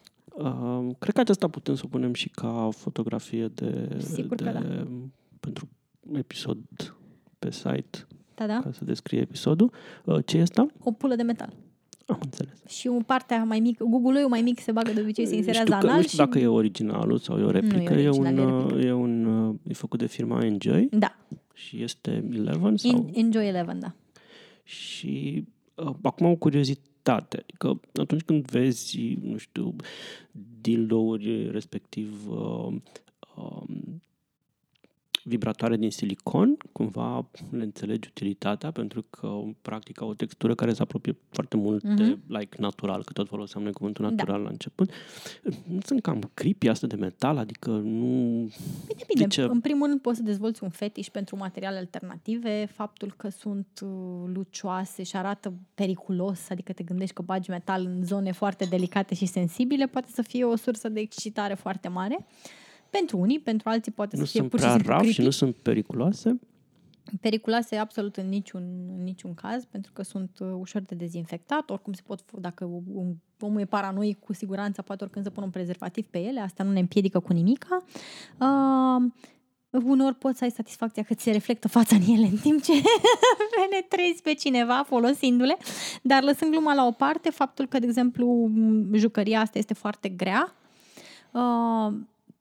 [0.50, 4.52] Uh, cred că aceasta putem să o punem și ca fotografie de, Sigur de că
[4.52, 4.88] da.
[5.40, 5.68] pentru
[6.14, 6.58] episod
[7.40, 8.60] pe site, Da, da.
[8.64, 9.72] ca să descrie episodul.
[10.06, 10.66] Uh, ce e asta?
[10.84, 11.54] O pulă de metal.
[12.06, 12.66] Am înțeles.
[12.68, 15.80] Și o partea mai mică, Google-ul mai mic se bagă de obicei, se inserează știu
[15.80, 16.26] că, anal nu știu și...
[16.26, 17.94] dacă e originalul sau e o replică.
[17.94, 18.88] Nu e e, un, original, e uh, replică.
[18.88, 21.16] e un uh, e făcut de firma Enjoy Da,
[21.54, 23.10] și este 11 sau...
[23.14, 23.94] In, Enjoy Eleven, da.
[24.64, 25.44] Și
[25.76, 27.38] uh, acum o curiozitate.
[27.38, 29.76] Adică atunci când vezi, nu știu,
[30.62, 32.74] dildouri, respectiv uh,
[33.36, 34.02] um,
[35.28, 40.82] vibratoare din silicon, cumva le înțelegi utilitatea pentru că practic au o textură care se
[40.82, 41.96] apropie foarte mult Mhm.
[41.96, 44.10] de like natural, că tot foloseam noi cuvântul Da.
[44.10, 44.92] natural la început.
[45.68, 48.48] Nu sunt cam creepy asta de metal, adică nu...
[48.86, 49.24] Păi depinde.
[49.24, 49.42] De ce?
[49.42, 52.66] În primul rând poți să dezvolți un fetiș pentru materiale alternative.
[52.74, 53.90] Faptul că sunt uh,
[54.34, 59.26] lucioase și arată periculos, adică te gândești că bagi metal în zone foarte delicate și
[59.26, 62.26] sensibile, poate să fie o sursă de excitare foarte mare.
[62.98, 65.16] Pentru unii, pentru alții poate Nu să fie sunt pur și prea simplu raf creepy.
[65.20, 66.40] și nu sunt periculoase.
[67.22, 68.64] Periculoase absolut în niciun,
[68.98, 72.66] în niciun caz, pentru că sunt uh, ușor de dezinfectat, oricum se pot, f- dacă
[72.94, 76.64] un, omul e paranoic, cu siguranță poate oricând să pună un prezervativ pe ele, asta
[76.64, 77.78] nu ne împiedică cu nimica.
[78.40, 79.12] Uh,
[79.86, 82.72] uneori poți să ai satisfacția că ți se reflectă fața în ele în timp ce
[83.70, 85.58] penetrezi pe cineva folosindu-le,
[86.02, 90.10] dar lăsând gluma la o parte, faptul că, de exemplu, m, jucăria asta este foarte
[90.10, 90.56] grea,
[91.32, 91.94] uh,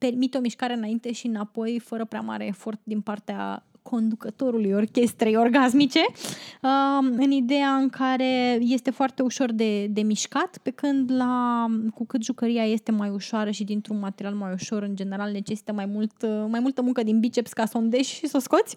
[0.04, 6.00] permite o mișcare înainte și înapoi fără prea mare efort din partea conducătorului orchestrei orgasmice,
[6.62, 12.06] uh, în ideea în care este foarte ușor de, de mișcat, pe când la, cu
[12.06, 16.22] cât jucăria este mai ușoară și dintr-un material mai ușor, în general necesită mai, mult,
[16.22, 18.76] uh, mai multă muncă din biceps ca să o îndeși și să o scoți.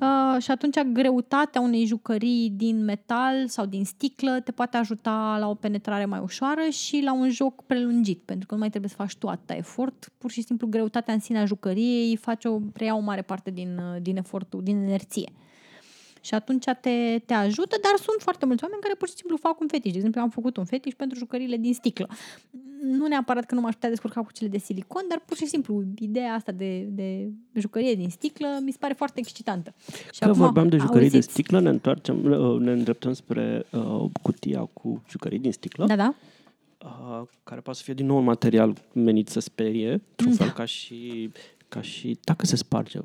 [0.00, 5.48] Uh, și atunci greutatea unei jucării din metal sau din sticlă te poate ajuta la
[5.48, 8.96] o penetrare mai ușoară și la un joc prelungit, pentru că nu mai trebuie să
[8.96, 12.96] faci tu atâta efort, pur și simplu greutatea în sine a jucăriei face o, preia
[12.96, 15.32] o mare parte din, din efortul, din inerție.
[16.20, 19.60] Și atunci te, te ajută, dar sunt foarte mulți oameni care pur și simplu fac
[19.60, 19.90] un fetiș.
[19.90, 22.08] De exemplu, am făcut un fetiș pentru jucăriile din sticlă.
[22.82, 25.82] Nu neapărat că nu m-aș putea descurca cu cele de silicon, dar pur și simplu
[25.98, 29.74] ideea asta de, de jucărie din sticlă mi se pare foarte excitantă.
[30.12, 31.26] Și Că vorbeam de jucării auziți...
[31.26, 32.16] de sticlă, ne întoarcem,
[32.58, 35.86] ne îndreptăm spre uh, cutia cu jucării din sticlă.
[35.86, 36.14] Da, da.
[36.84, 40.44] Uh, care poate să fie din nou un material menit să sperie, într-un da.
[40.44, 41.30] fel ca și
[41.74, 42.98] ca și dacă se sparge.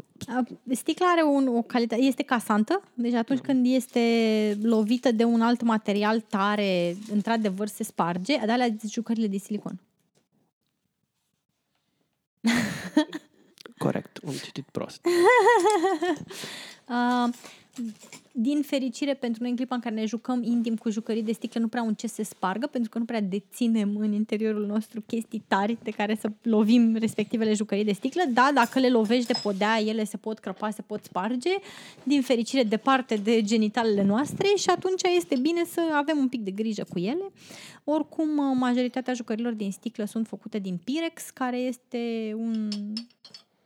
[0.71, 5.61] Sticla are un, o calitate, este casantă, deci atunci când este lovită de un alt
[5.61, 9.79] material tare, într-adevăr se sparge, dar alea jucările de silicon.
[13.77, 15.05] Corect, am citit prost.
[16.89, 17.33] uh,
[18.31, 21.59] din fericire pentru noi în clipa în care ne jucăm intim cu jucării de sticlă
[21.59, 25.43] nu prea un ce se spargă, pentru că nu prea deținem în interiorul nostru chestii
[25.47, 28.21] tari de care să lovim respectivele jucării de sticlă.
[28.33, 31.49] Da, dacă le lovești de podea, ele se pot crăpa, se pot sparge,
[32.03, 36.51] din fericire departe de genitalele noastre și atunci este bine să avem un pic de
[36.51, 37.31] grijă cu ele.
[37.83, 42.67] Oricum, majoritatea jucărilor din sticlă sunt făcute din Pirex, care este un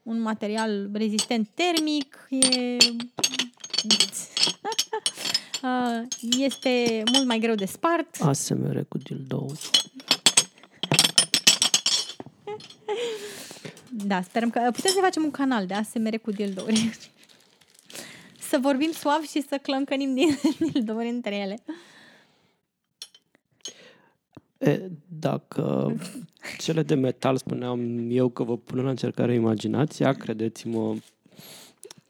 [0.04, 3.53] un material rezistent termic, e Uh,
[6.48, 8.22] este mult mai greu de spart.
[8.22, 9.46] ASMR cu dildo.
[13.96, 16.98] Da, sperăm că putem să facem un canal de ASMR cu dildouri.
[18.50, 20.40] să vorbim suav și să clăncănim din
[20.72, 21.64] dildouri între ele.
[24.58, 25.96] E, dacă
[26.58, 30.96] cele de metal spuneam eu că vă pun la încercare imaginația, credeți-mă,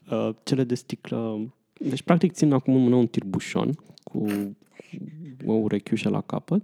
[0.09, 3.71] uh, cele de sticlă deci, practic, țin acum în mână un tirbușon
[4.03, 4.25] cu
[5.45, 6.63] o urechiușă la capăt.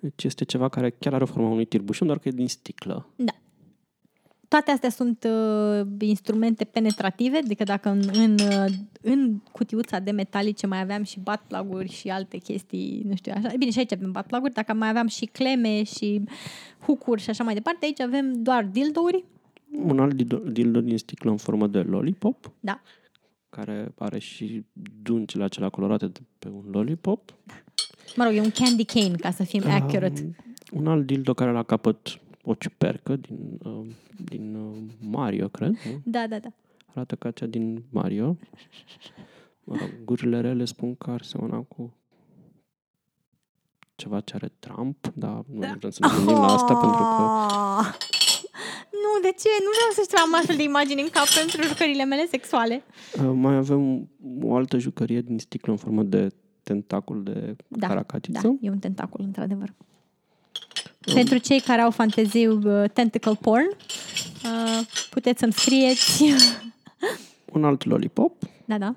[0.00, 3.08] Deci este ceva care chiar are forma unui tirbușon, doar că e din sticlă.
[3.16, 3.32] Da.
[4.48, 10.66] Toate astea sunt uh, instrumente penetrative, adică dacă în, în, uh, în cutiuța de metalice
[10.66, 13.48] mai aveam și batplaguri și alte chestii, nu știu, așa.
[13.58, 16.22] Bine, și aici avem batplaguri, dacă mai aveam și cleme și
[16.80, 19.24] hucuri și așa mai departe, aici avem doar dildouri.
[19.82, 22.52] Un alt dildo din sticlă în formă de lollipop.
[22.60, 22.80] Da
[23.50, 24.64] care are și
[25.02, 27.34] duncele acelea colorate de pe un lollipop.
[28.16, 30.22] Mă rog, e un candy cane, ca să fim accurate.
[30.22, 33.86] Um, un alt dildo care la capăt o ciupercă din, uh,
[34.24, 35.68] din uh, Mario, cred.
[35.68, 36.00] Nu?
[36.04, 36.48] Da, da, da.
[36.86, 38.36] Arată ca cea din Mario.
[39.64, 41.92] Mă rog, gurile rele spun că ar semăna cu
[43.94, 45.74] ceva ce are Trump, dar nu da.
[45.78, 46.40] vrem să ne gândim oh!
[46.40, 47.24] la asta pentru că
[49.18, 49.48] nu, de ce?
[49.64, 52.82] Nu vreau să-și am astfel de imagini în cap pentru jucările mele sexuale.
[53.14, 54.08] Uh, mai avem
[54.42, 56.28] o altă jucărie din sticlă în formă de
[56.62, 58.40] tentacul de da, caracatiță.
[58.42, 59.74] Da, e un tentacul, într-adevăr.
[61.06, 61.14] Um.
[61.14, 63.66] Pentru cei care au fantezii uh, tentacle porn,
[64.44, 66.24] uh, puteți să-mi scrieți.
[67.54, 68.42] un alt lollipop.
[68.64, 68.94] Da, da.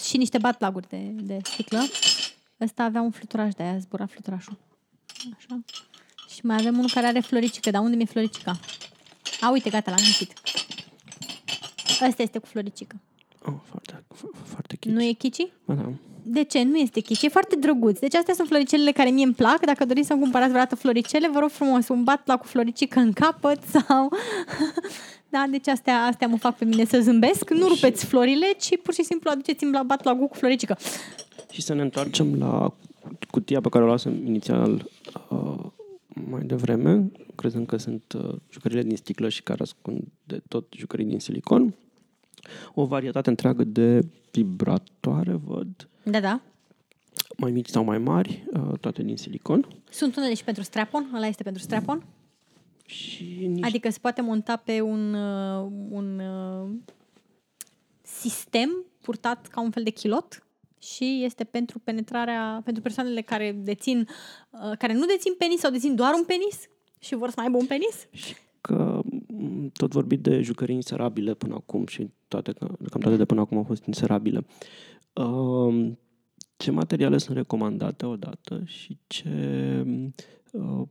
[0.00, 1.80] Și niște batplaguri de, de sticlă.
[2.60, 4.58] Ăsta avea un fluturaj de aia, zbura fluturașul.
[5.36, 5.60] Așa.
[6.34, 7.70] Și mai avem unul care are floricică.
[7.70, 8.58] Dar unde mi-e floricica?
[9.40, 10.32] A, uite, gata, l-am găsit.
[12.08, 12.96] Ăsta este cu floricică.
[13.44, 14.04] Oh, foarte,
[14.44, 14.92] foarte chici.
[14.92, 15.46] Nu e chici?
[15.64, 15.92] Ba, da.
[16.22, 16.62] De ce?
[16.62, 17.22] Nu este chici.
[17.22, 17.98] E foarte drăguț.
[17.98, 19.64] Deci astea sunt floricelele care mie îmi plac.
[19.64, 23.12] Dacă doriți să-mi cumpărați vreodată floricele, vă rog frumos, un bat la cu floricică în
[23.12, 24.08] capăt sau...
[25.34, 27.50] da, deci astea, astea mă fac pe mine să zâmbesc.
[27.50, 30.78] Nu rupeți florile, ci pur și simplu aduceți-mi la bat la cu floricică.
[31.50, 32.74] Și să ne întoarcem la
[33.30, 34.90] cutia pe care o luasem inițial
[35.28, 35.63] uh,
[36.28, 41.04] mai devreme, crezând că sunt uh, jucările din sticlă și care ascund de tot jucării
[41.04, 41.74] din silicon.
[42.74, 45.88] O varietate întreagă de vibratoare, văd.
[46.02, 46.40] Da, da.
[47.36, 49.68] Mai mici sau mai mari, uh, toate din silicon.
[49.90, 52.04] Sunt unele și pentru strapon, ăla este pentru strapon.
[52.86, 53.66] Și niște...
[53.66, 56.70] Adică se poate monta pe un, uh, un uh,
[58.02, 60.43] sistem purtat ca un fel de chilot
[60.84, 64.08] și este pentru penetrarea, pentru persoanele care dețin,
[64.50, 66.68] uh, care nu dețin penis sau dețin doar un penis
[66.98, 68.08] și vor să mai aibă un penis.
[68.10, 72.52] Și că mm, tot vorbit de jucării inserabile până acum și toate,
[72.90, 74.46] cam toate de până acum au fost inserabile.
[75.12, 75.92] Uh,
[76.56, 79.84] ce materiale sunt recomandate odată și ce
[80.52, 80.82] uh,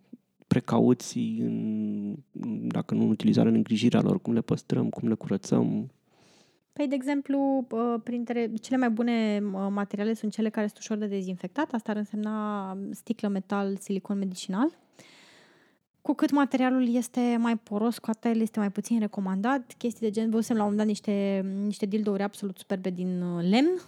[0.47, 2.15] precauții în
[2.67, 5.91] dacă nu în utilizarea, în îngrijirea lor, cum le păstrăm, cum le curățăm.
[6.73, 10.97] Păi, de exemplu, uh, printre cele mai bune uh, materiale sunt cele care sunt ușor
[10.97, 11.73] de dezinfectat.
[11.73, 14.77] Asta ar însemna sticlă, metal, silicon medicinal.
[16.01, 19.73] Cu cât materialul este mai poros, cu atât el este mai puțin recomandat.
[19.77, 23.43] Chestii de gen, văzusem la un moment dat niște, niște dildouri absolut superbe din uh,
[23.49, 23.81] lemn.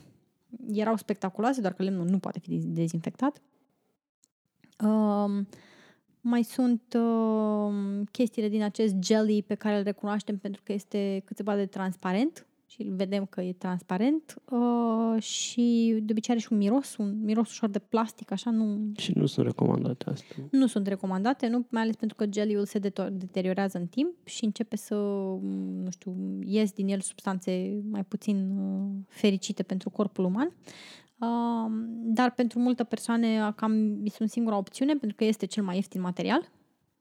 [0.71, 3.41] Erau spectaculoase, doar că lemnul nu poate fi dezinfectat.
[4.84, 5.45] Uh,
[6.21, 11.38] mai sunt uh, chestiile din acest jelly pe care îl recunoaștem pentru că este cât
[11.38, 12.45] se poate de transparent
[12.76, 17.24] și îl vedem că e transparent uh, și de obicei are și un miros, un
[17.24, 18.92] miros ușor de plastic, așa nu...
[18.98, 20.44] Și nu sunt recomandate astea.
[20.52, 22.80] Nu sunt recomandate, nu, mai ales pentru că geliul se
[23.12, 24.96] deteriorează în timp și începe să,
[25.84, 30.48] nu știu, ies din el substanțe mai puțin uh, fericite pentru corpul uman.
[31.20, 31.72] Uh,
[32.04, 36.52] dar pentru multe persoane cam sunt singura opțiune pentru că este cel mai ieftin material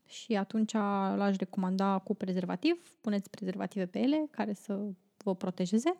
[0.06, 0.72] și atunci
[1.16, 2.96] l-aș recomanda cu prezervativ.
[3.00, 4.80] Puneți prezervative pe ele care să
[5.24, 5.96] vă protejeze.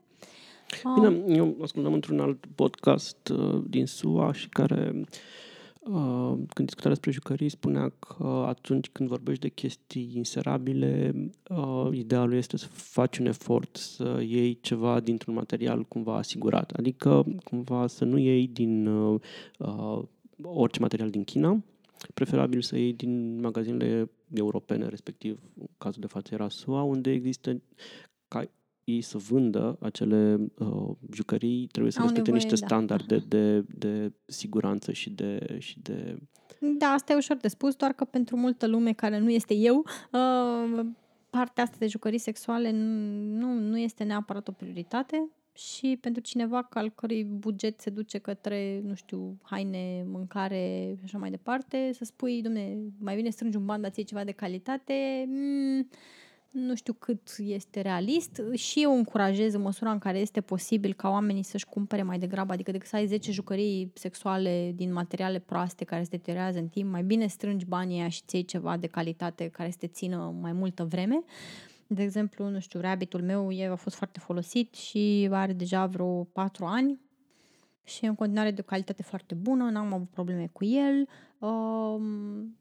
[0.95, 1.37] Bine, ah.
[1.37, 5.05] eu ascultam într-un alt podcast uh, din SUA și care,
[5.81, 11.15] uh, când discuta despre jucării, spunea că atunci când vorbești de chestii inserabile,
[11.49, 16.71] uh, idealul este să faci un efort să iei ceva dintr-un material cumva asigurat.
[16.71, 19.21] Adică, cumva, să nu iei din uh,
[19.59, 20.03] uh,
[20.43, 21.63] orice material din China,
[22.15, 27.63] preferabil să iei din magazinele europene, respectiv, în cazul de față era SUA, unde există
[28.29, 28.49] ca
[28.85, 32.67] ei să vândă acele uh, jucării, trebuie să Au respecte nevoie, niște da.
[32.67, 36.19] standarde de, de siguranță și de, și de...
[36.79, 39.85] Da, asta e ușor de spus, doar că pentru multă lume care nu este eu,
[40.13, 40.87] uh,
[41.31, 46.91] partea asta de jucării sexuale nu, nu este neapărat o prioritate și pentru cineva al
[46.91, 52.43] cărui buget se duce către, nu știu, haine, mâncare și așa mai departe, să spui,
[52.43, 55.89] domne, mai bine strângi un bani, dar ceva de calitate, mm,
[56.55, 61.09] nu știu cât este realist și eu încurajez în măsura în care este posibil ca
[61.09, 65.85] oamenii să-și cumpere mai degrabă, adică decât să ai 10 jucării sexuale din materiale proaste
[65.85, 69.49] care se deteriorează în timp, mai bine strângi banii aia și ții ceva de calitate
[69.49, 71.25] care să te țină mai multă vreme.
[71.87, 76.25] De exemplu, nu știu, rabbitul meu el a fost foarte folosit și are deja vreo
[76.25, 77.01] 4 ani
[77.85, 81.09] și e în continuare de o calitate foarte bună, n-am avut probleme cu el.
[81.39, 82.57] Um,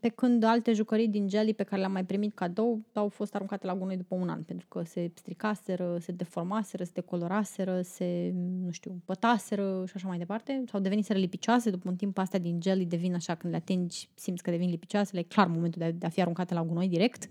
[0.00, 3.66] pe când alte jucării din Jelly pe care le-am mai primit cadou au fost aruncate
[3.66, 8.70] la gunoi după un an, pentru că se stricaseră, se deformaseră, se decoloraseră, se, nu
[8.70, 12.84] știu, pătaseră și așa mai departe, sau deveniseră lipicioase, după un timp astea din Jelly
[12.84, 16.06] devin așa, când le atingi, simți că devin lipicioase, e clar momentul de a, de
[16.06, 17.28] a fi aruncate la gunoi direct.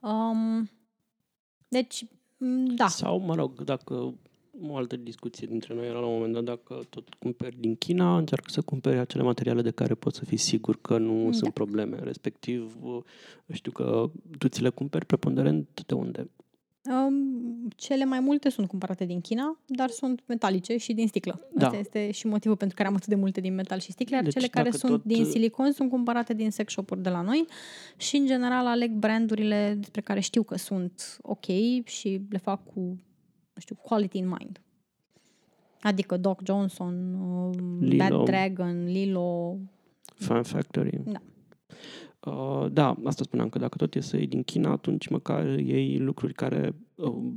[0.00, 0.70] Um,
[1.68, 2.04] deci,
[2.76, 2.88] da.
[2.88, 4.14] Sau, mă rog, dacă
[4.68, 8.16] o altă discuție dintre noi era la un moment dat dacă tot cumperi din China,
[8.16, 11.32] încearcă să cumperi acele materiale de care poți să fii sigur că nu da.
[11.32, 11.98] sunt probleme.
[12.02, 12.76] Respectiv,
[13.52, 16.30] știu că tu ți le cumperi preponderent de unde?
[16.84, 21.40] Um, cele mai multe sunt cumpărate din China, dar sunt metalice și din sticlă.
[21.54, 21.66] Da.
[21.66, 24.24] Asta este și motivul pentru care am atât de multe din metal și sticle, iar
[24.24, 25.04] deci, cele care sunt tot...
[25.04, 27.44] din silicon sunt cumpărate din sex shop-uri de la noi
[27.96, 31.44] și, în general, aleg brandurile despre care știu că sunt ok
[31.84, 32.96] și le fac cu
[33.60, 34.60] nu știu, quality in mind.
[35.80, 38.08] Adică Doc Johnson, uh, Lilo.
[38.08, 39.58] Bad Dragon, Lilo.
[40.02, 41.00] Fan Factory.
[41.04, 41.20] Da.
[42.30, 45.98] Uh, da, asta spuneam, că dacă tot e să iei din China, atunci măcar iei
[45.98, 47.32] lucruri care uh,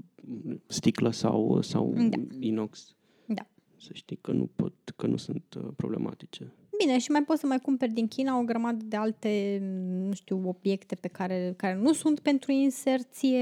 [0.67, 2.17] sticlă sau, sau da.
[2.39, 2.95] inox.
[3.25, 3.47] Da.
[3.77, 6.53] Să știi că nu pot, că nu sunt uh, problematice.
[6.77, 9.59] Bine, și mai poți să mai cumperi din China o grămadă de alte,
[10.07, 13.39] nu știu, obiecte pe care, care nu sunt pentru inserție,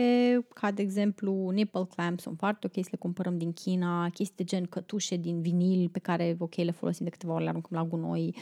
[0.53, 4.43] ca de exemplu nipple clamps, sunt foarte ok să le cumpărăm din China, chestii de
[4.43, 7.85] gen cătușe din vinil pe care, ok, le folosim de câteva ori, le aruncăm la
[7.85, 8.35] gunoi,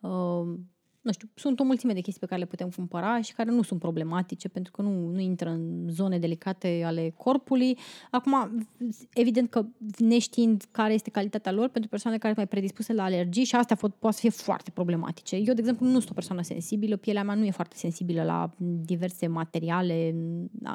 [0.00, 0.58] uh,
[1.02, 3.62] nu știu, sunt o mulțime de chestii pe care le putem cumpăra și care nu
[3.62, 7.78] sunt problematice pentru că nu, nu intră în zone delicate ale corpului.
[8.10, 8.66] Acum,
[9.12, 9.64] evident că
[9.96, 13.76] neștiind care este calitatea lor pentru persoane care sunt mai predispuse la alergii și astea
[13.76, 15.36] poate să fie foarte problematice.
[15.36, 18.50] Eu, de exemplu, nu sunt o persoană sensibilă, pielea mea nu e foarte sensibilă la
[18.84, 20.14] diverse materiale,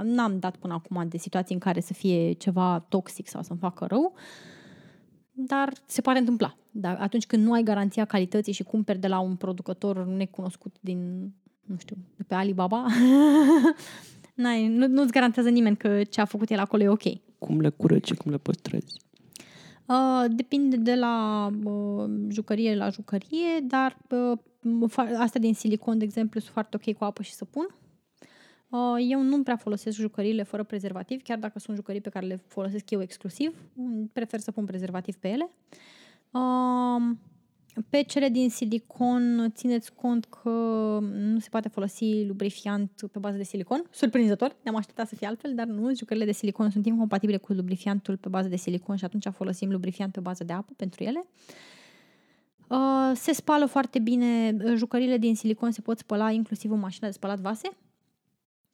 [0.04, 3.86] n-am dat până acum de situații în care să fie ceva toxic sau să-mi facă
[3.86, 4.14] rău.
[4.16, 4.56] Uh,
[5.40, 6.58] dar se poate întâmpla.
[6.72, 11.32] Dar atunci când nu ai garanția calității și cumperi de la un producător necunoscut din,
[11.66, 12.86] nu știu, de pe Alibaba,
[14.42, 17.04] n-ai, nu, nu-ți garantează nimeni că ce a făcut el acolo e ok.
[17.38, 19.00] Cum le curăți și cum le păstrezi?
[19.86, 24.38] Uh, depinde de la uh, jucărie la jucărie, dar uh,
[25.18, 27.68] astea din silicon, de exemplu, sunt foarte ok cu apă și săpun.
[28.70, 32.36] Uh, eu nu prea folosesc jucăriile fără prezervativ, chiar dacă sunt jucării pe care le
[32.48, 33.56] folosesc eu exclusiv.
[34.14, 35.50] Prefer să pun prezervativ pe ele.
[36.32, 37.16] Uh,
[37.90, 40.50] Pe cele din silicon, țineți cont că
[41.12, 43.84] nu se poate folosi lubrifiant pe bază de silicon.
[43.92, 48.18] Surprinzător, ne-am așteptat să fie altfel, dar nu, jucările de silicon sunt incompatibile cu lubrifiantul
[48.18, 51.26] pe bază de silicon și atunci folosim lubrifiant pe bază de apă pentru ele.
[52.68, 57.14] Uh, se spală foarte bine, jucările din silicon se pot spăla inclusiv în mașina de
[57.14, 57.70] spălat vase.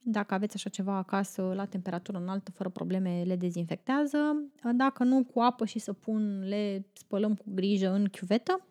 [0.06, 4.18] Dacă aveți așa ceva acasă la temperatură înaltă, fără probleme, le dezinfectează.
[4.76, 8.66] Dacă nu, cu apă și săpun le spălăm cu grijă în chiuvetă.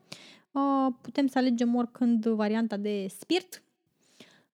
[1.00, 3.62] Putem să alegem oricând varianta de spirit.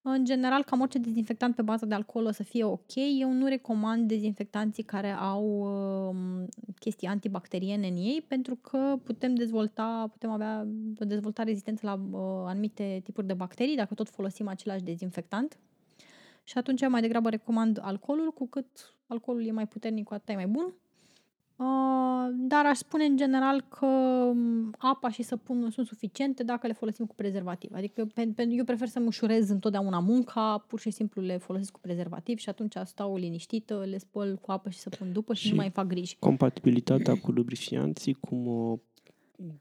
[0.02, 2.94] În general, cam orice dezinfectant pe bază de alcool o să fie ok.
[3.20, 5.44] Eu nu recomand dezinfectanții care au
[6.10, 6.46] uh,
[6.78, 10.66] chestii antibacteriene în ei, pentru că putem dezvolta, putem avea
[10.98, 15.58] dezvolta rezistență la uh, anumite tipuri de bacterii dacă tot folosim același dezinfectant
[16.48, 18.66] și atunci mai degrabă recomand alcoolul, cu cât
[19.06, 20.74] alcoolul e mai puternic, cu atât e mai bun.
[21.56, 26.72] Uh, dar aș spune în general că um, apa și săpunul sunt suficiente dacă le
[26.72, 27.70] folosim cu prezervativ.
[27.74, 31.80] Adică pe, pe, eu prefer să-mi ușurez întotdeauna munca, pur și simplu le folosesc cu
[31.80, 35.56] prezervativ și atunci stau liniștită, le spăl cu apă și săpun după și, și nu
[35.56, 36.16] mai fac griji.
[36.18, 38.78] Compatibilitatea cu lubrifianții, cum o,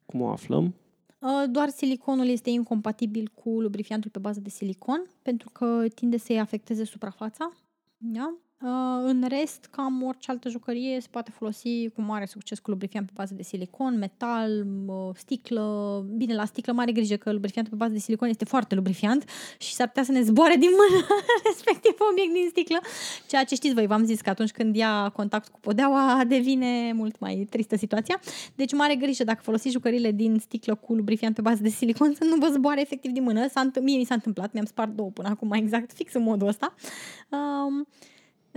[0.06, 0.74] cum o aflăm?
[1.20, 6.39] Uh, doar siliconul este incompatibil cu lubrifiantul pe bază de silicon, pentru că tinde să-i
[6.39, 7.51] afecteze suprafața.
[7.97, 8.38] Da?
[8.62, 8.70] Uh,
[9.03, 13.12] în rest, cam orice altă jucărie se poate folosi cu mare succes cu lubrifiant pe
[13.16, 16.05] bază de silicon, metal, uh, sticlă.
[16.16, 19.74] Bine, la sticlă mare grijă că lubrifiantul pe bază de silicon este foarte lubrifiant și
[19.74, 21.05] s-ar putea să ne zboare din mână
[21.49, 22.80] respectiv obiect din sticlă.
[23.28, 27.20] Ceea ce știți voi, v-am zis că atunci când ia contact cu podeaua devine mult
[27.20, 28.20] mai tristă situația.
[28.55, 32.24] Deci mare grijă dacă folosiți jucările din sticlă cu lubrifiant pe bază de silicon să
[32.24, 33.47] nu vă zboare efectiv din mână.
[33.47, 36.74] S-a, mie mi s-a întâmplat, mi-am spart două până acum exact, fix în modul ăsta.
[37.30, 37.88] Um,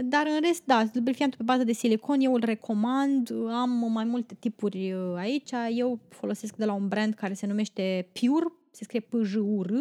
[0.04, 3.32] dar în rest, da, lubrifiantul pe bază de silicon eu îl recomand.
[3.50, 5.50] Am mai multe tipuri uh, aici.
[5.76, 9.62] Eu folosesc de la un brand care se numește Pure, se scrie p j u
[9.62, 9.72] r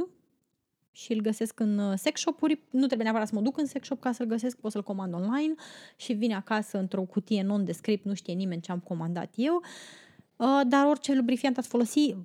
[0.92, 2.60] și îl găsesc în uh, sex shop-uri.
[2.70, 5.14] Nu trebuie neapărat să mă duc în sex shop ca să-l găsesc, pot să-l comand
[5.14, 5.54] online
[5.96, 9.62] și vine acasă într-o cutie non-descript, nu știe nimeni ce am comandat eu.
[10.36, 12.16] Uh, dar orice lubrifiant ați folosi,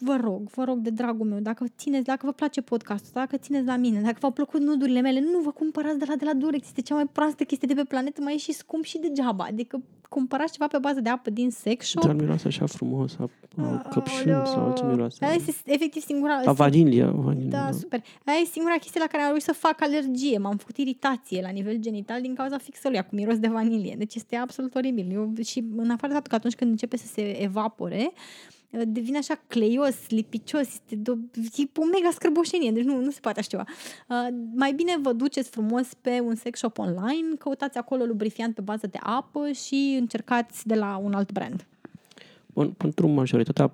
[0.00, 3.66] vă rog, vă rog de dragul meu, dacă țineți, dacă vă place podcastul, dacă țineți
[3.66, 6.66] la mine, dacă v-au plăcut nudurile mele, nu vă cumpărați de la de la Durex,
[6.66, 9.44] este cea mai proastă chestie de pe planetă, mai e și scump și degeaba.
[9.44, 12.04] Adică cumpărați ceva pe bază de apă din sex shop.
[12.04, 15.24] Dar miroase așa frumos, a, a căpșuni sau ce miroase.
[15.24, 16.40] Aia este efectiv singura...
[16.44, 17.10] A vanilia.
[17.10, 18.02] vanilia da, da, super.
[18.24, 20.38] Aia e singura chestie la care am reușit să fac alergie.
[20.38, 23.94] M-am făcut iritație la nivel genital din cauza fixului cu miros de vanilie.
[23.98, 25.10] Deci este absolut oribil.
[25.12, 29.18] Eu, și în afară de faptul că atunci când începe să se evapore, Uh, devine
[29.18, 31.14] așa cleios, lipicios, este de o,
[31.56, 33.64] e o mega scârboșenie, deci nu, nu se poate așa ceva.
[34.08, 38.60] Uh, mai bine vă duceți frumos pe un sex shop online, căutați acolo lubrifiant pe
[38.60, 41.66] bază de apă și încercați de la un alt brand.
[42.46, 43.72] Bun, pentru majoritatea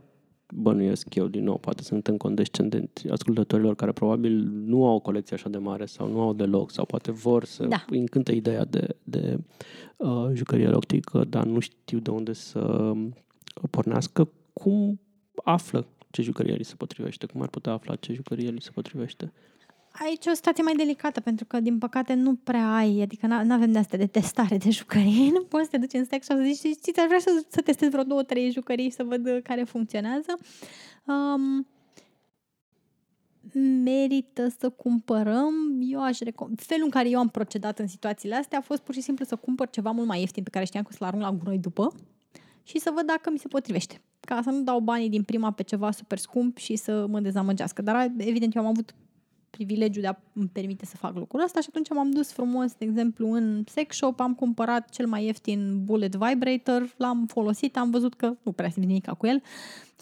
[0.54, 5.48] bănuiesc eu din nou, poate suntem condescendenți ascultătorilor care probabil nu au o colecție așa
[5.48, 7.84] de mare sau nu au deloc sau poate vor să da.
[7.88, 9.38] îi încântă ideea de, de
[9.96, 12.92] uh, jucărie electrică, dar nu știu de unde să
[13.70, 14.28] pornească
[14.66, 15.00] cum
[15.44, 17.26] află ce jucărie li se potrivește?
[17.26, 19.32] Cum ar putea afla ce jucărie li se potrivește?
[19.90, 23.52] Aici e o situație mai delicată, pentru că, din păcate, nu prea ai, adică nu
[23.54, 25.30] avem de astea de testare de jucării.
[25.36, 27.60] Nu poți să te duci în sex și să zici, știți, aș vrea să, să
[27.60, 30.38] testez vreo două, trei jucării să văd care funcționează.
[31.04, 31.66] Um,
[33.82, 35.54] merită să cumpărăm.
[35.80, 38.94] Eu aș recom- Felul în care eu am procedat în situațiile astea a fost pur
[38.94, 41.32] și simplu să cumpăr ceva mult mai ieftin pe care știam că să-l arunc la
[41.32, 41.92] gunoi după
[42.66, 44.00] și să văd dacă mi se potrivește.
[44.20, 47.82] Ca să nu dau banii din prima pe ceva super scump și să mă dezamăgească.
[47.82, 48.94] Dar evident eu am avut
[49.50, 52.84] privilegiul de a îmi permite să fac lucrul ăsta și atunci m-am dus frumos, de
[52.84, 58.14] exemplu, în sex shop, am cumpărat cel mai ieftin bullet vibrator, l-am folosit, am văzut
[58.14, 59.42] că nu prea simt nimic cu el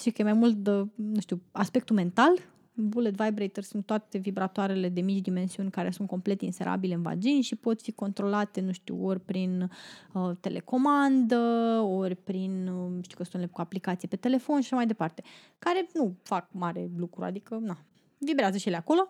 [0.00, 2.38] și că e mai mult de, nu știu, aspectul mental
[2.76, 7.56] Bullet Vibrator sunt toate vibratoarele de mici dimensiuni care sunt complet inserabile în vagin și
[7.56, 9.70] pot fi controlate, nu știu, ori prin
[10.12, 11.38] uh, telecomandă,
[11.80, 15.22] ori prin, uh, știu că sunt cu aplicații pe telefon și așa mai departe,
[15.58, 17.78] care nu fac mare lucru, adică, na,
[18.18, 19.08] vibrează și ele acolo.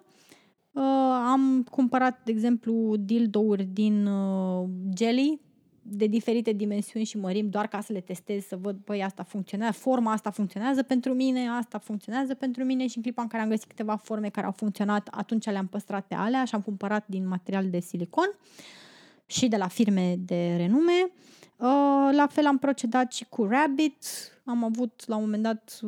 [0.72, 0.82] Uh,
[1.30, 5.40] am cumpărat, de exemplu, dildouri din uh, Jelly,
[5.86, 9.78] de diferite dimensiuni și mărimi doar ca să le testez, să văd, păi, asta funcționează,
[9.78, 13.48] forma asta funcționează pentru mine, asta funcționează pentru mine și în clipa în care am
[13.48, 17.28] găsit câteva forme care au funcționat, atunci le-am păstrat pe alea și am cumpărat din
[17.28, 18.38] material de silicon
[19.26, 21.10] și de la firme de renume.
[21.56, 24.04] Uh, la fel am procedat și cu Rabbit,
[24.44, 25.80] am avut la un moment dat,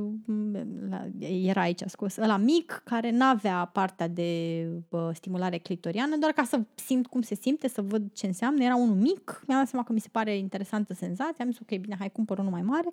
[1.19, 6.61] era aici scos, ăla mic, care n-avea partea de bă, stimulare clitoriană, doar ca să
[6.75, 8.65] simt cum se simte, să văd ce înseamnă.
[8.65, 11.79] Era unul mic, mi-am dat seama că mi se pare interesantă senzația, am zis ok,
[11.79, 12.89] bine, hai cumpăr unul mai mare.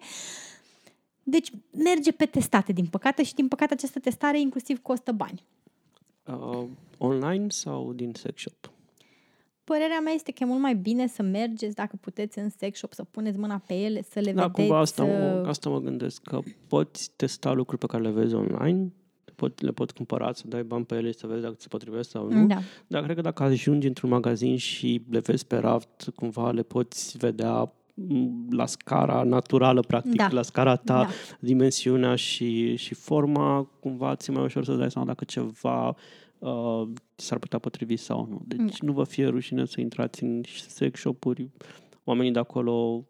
[1.24, 5.44] Deci merge pe testate, din păcate, și din păcate această testare inclusiv costă bani.
[6.26, 8.73] Uh, online sau din sex shop?
[9.64, 12.94] Părerea mea este că e mult mai bine să mergeți, dacă puteți, în sex shop,
[12.94, 14.54] să puneți mâna pe ele, să le Da, vedeți.
[14.60, 18.34] cumva asta, mă, uh, asta mă gândesc, că poți testa lucruri pe care le vezi
[18.36, 18.92] online,
[19.36, 21.68] pot, le poți cumpăra, să dai bani pe ele și să vezi dacă ți se
[21.68, 22.48] potrivesc sau nu.
[22.48, 22.58] Da.
[22.88, 27.18] Dar cred că dacă ajungi într-un magazin și le vezi pe raft, cumva le poți
[27.18, 30.28] vedea m, la scara naturală, practic, Da.
[30.32, 31.00] la scara ta, Da.
[31.04, 31.10] da.
[31.40, 35.96] dimensiunea și, și forma, cumva ți-e mai ușor să dai seama dacă ceva uh,
[37.16, 38.42] ți s-ar putea potrivi sau nu.
[38.46, 38.86] Deci Da.
[38.86, 41.50] nu vă fie rușine să intrați în sex shop-uri.
[42.04, 43.06] Oamenii de acolo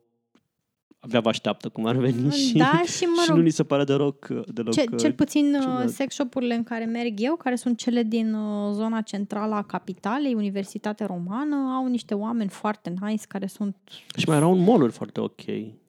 [1.00, 3.64] abia vă așteaptă cum ar veni și, Da, și mă și rog, nu li se
[3.64, 5.90] pare deloc, deloc Ce, cel puțin uh, ciudat.
[5.90, 10.34] sex shop-urile în care merg eu, care sunt cele din uh, zona centrală a capitalei,
[10.34, 13.76] Universitatea Romană, au niște oameni foarte nice care sunt...
[14.18, 15.42] Și mai erau un mall foarte ok.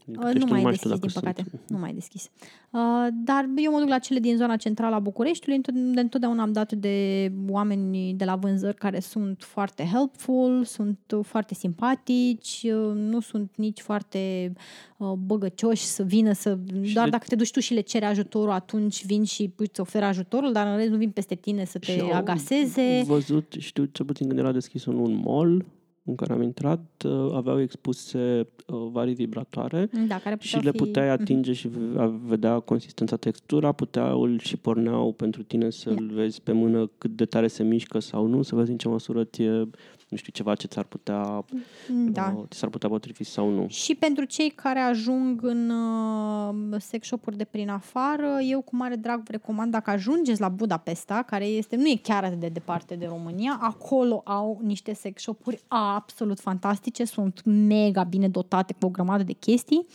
[0.04, 1.50] Din câte Uh, nu știu, mai e știu deschis, din dacă păcate.
[1.50, 1.70] sunt.
[1.70, 2.30] Nu mai e deschis.
[2.70, 2.80] Uh,
[3.12, 6.52] dar eu mă duc la cele din zona centrală a Bucureștiului, întot- de întotdeauna am
[6.52, 12.92] dat de oameni de la vânzări care sunt foarte helpful, sunt uh, foarte simpatici, uh,
[12.94, 14.52] nu sunt nici foarte
[14.96, 16.58] uh, băgăcioși să vină să...
[16.92, 20.04] Doar de- dacă te duci tu și le ceri ajutorul, atunci vin și îți oferă
[20.04, 23.02] ajutorul, dar în rest nu vin peste tine să te Și au agaseze.
[23.06, 25.64] văzut, știu cel puțin când era deschis un, un mall
[26.06, 30.76] în care am intrat, uh, aveau expuse uh, varii vibratoare Da, care și le fi...
[30.76, 36.10] puteai atinge și v- a vedea consistența, textura, puteau îl și porneau pentru tine să-l
[36.14, 39.24] vezi pe mână cât de tare se mișcă sau nu, să vezi în ce măsură
[39.24, 39.68] ție,
[40.14, 41.44] nu știu, ceva ce ți-ar putea,
[41.88, 42.34] Da.
[42.36, 43.66] uh, ți s-ar putea potrivi sau nu.
[43.68, 48.96] Și pentru cei care ajung în uh, sex shop-uri de prin afară, eu cu mare
[48.96, 52.94] drag vă recomand, dacă ajungeți la Budapesta, care este, nu e chiar atât de departe
[52.94, 58.90] de România, acolo au niște sex shop-uri absolut fantastice, sunt mega bine dotate cu o
[58.90, 59.86] grămadă de chestii.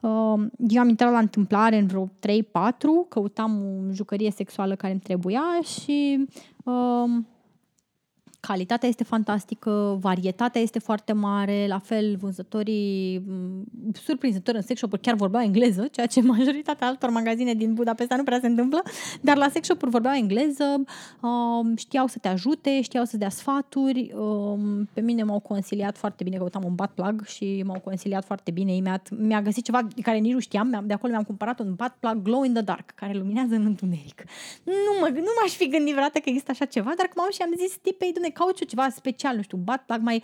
[0.00, 2.08] Uh, Eu am intrat la întâmplare în vreo 3-4,
[3.08, 5.42] căutam o jucărie sexuală care îmi trebuia
[5.80, 6.26] și
[6.64, 7.22] uh,
[8.48, 13.64] calitatea este fantastică, varietatea este foarte mare, la fel vânzătorii m,
[14.04, 18.22] surprinzători în sex shop chiar vorbeau engleză, ceea ce majoritatea altor magazine din Budapesta nu
[18.22, 18.82] prea se întâmplă,
[19.20, 20.84] dar la sex shop vorbeau engleză,
[21.20, 26.24] um, știau să te ajute, știau să dea sfaturi, um, pe mine m-au consiliat foarte
[26.24, 30.02] bine, căutam un butt plug și m-au consiliat foarte bine, imediat mi-a găsit ceva de
[30.02, 32.62] care nici nu știam, mi-am- de acolo mi-am cumpărat un butt plug glow in the
[32.62, 34.24] dark, care luminează în întuneric.
[34.64, 37.42] Nu, mă, nu m-aș fi gândit vreodată că există așa ceva, dar cum am și
[37.42, 40.22] am zis tipei, dumne, caut și eu ceva special, nu știu, butt plug mai...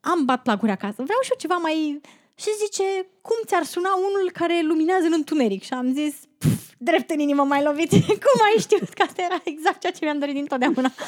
[0.00, 2.00] Am butt plug-uri acasă, vreau și eu ceva mai...
[2.42, 2.82] Și zice,
[3.20, 5.62] cum ți-ar suna unul care luminează în întuneric?
[5.62, 7.90] Și am zis, "Pf, drept în inimă mai lovit.
[8.24, 10.92] cum ai știut că asta era exact ceea ce mi-am dorit dintotdeauna?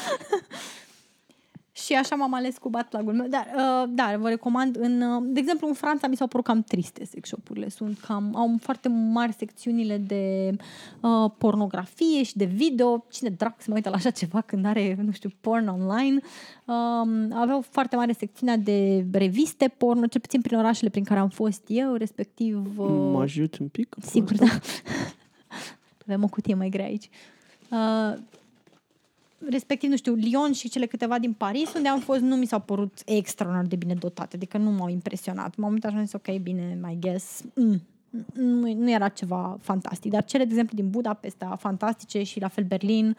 [1.85, 3.27] Și așa m-am ales cu batplug-ul meu.
[3.27, 6.61] Dar, uh, dar vă recomand, în, uh, de exemplu, în Franța mi s-au părut cam
[6.61, 7.69] triste sex shop-urile.
[7.69, 10.51] Sunt cam, au foarte mari secțiunile de
[10.99, 13.05] uh, pornografie și de video.
[13.11, 16.19] Cine drac se mai uită la așa ceva când are, nu știu, porn online.
[16.65, 21.29] Um, aveau foarte mare secțiunea de reviste porno, cel puțin prin orașele prin care am
[21.29, 22.79] fost eu, respectiv...
[22.79, 23.89] Uh, Mă ajut un pic?
[23.89, 24.45] cu Sigur, asta?
[24.45, 24.59] da.
[26.05, 27.09] Avem o cutie mai grea aici.
[27.69, 28.13] Uh,
[29.49, 32.59] respectiv, nu știu, Lyon și cele câteva din Paris, unde am fost, nu mi s-au
[32.59, 35.55] părut extraordinar de bine dotate, adică nu m-au impresionat.
[35.55, 37.43] M-am uitat și am zis, ok, bine, I guess.
[37.55, 37.81] Mm.
[38.33, 42.63] Nu, nu era ceva fantastic, dar cele, de exemplu, din Budapesta, fantastice și la fel
[42.63, 43.17] Berlin,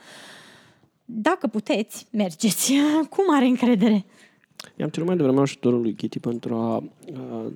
[1.05, 2.73] dacă puteți, mergeți
[3.11, 4.05] cu mare încredere.
[4.77, 6.75] I-am cerut mai devreme ajutorul lui Kitty pentru a,
[7.15, 7.53] a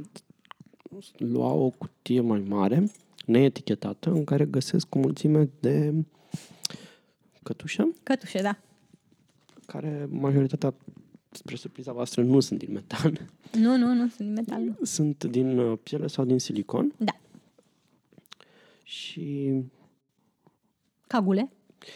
[1.16, 2.90] lua o cutie mai mare,
[3.26, 5.94] neetichetată, în care găsesc o mulțime de
[7.44, 8.58] cătușe, Cătușe, da.
[9.66, 10.74] care majoritatea,
[11.30, 13.20] spre surpriza voastră, nu sunt din metal.
[13.58, 14.60] Nu, nu, nu, sunt din metal.
[14.60, 14.76] nu.
[14.82, 17.12] Sunt din uh, piele sau din silicon Da.
[18.82, 19.52] și
[21.06, 21.50] Cagule.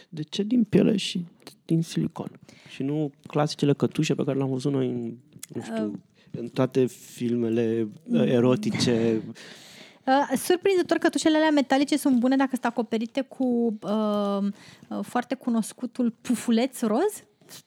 [0.08, 1.24] de ce din piele și
[1.64, 2.40] din silicon?
[2.68, 5.16] Și nu clasicele cătușe pe care le-am văzut noi în,
[5.54, 9.22] nu știu, în toate filmele uh, erotice.
[10.08, 14.38] Uh, surprinzător, cătușele alea metalice sunt bune dacă sunt acoperite cu uh,
[14.88, 17.22] uh, foarte cunoscutul pufuleț roz.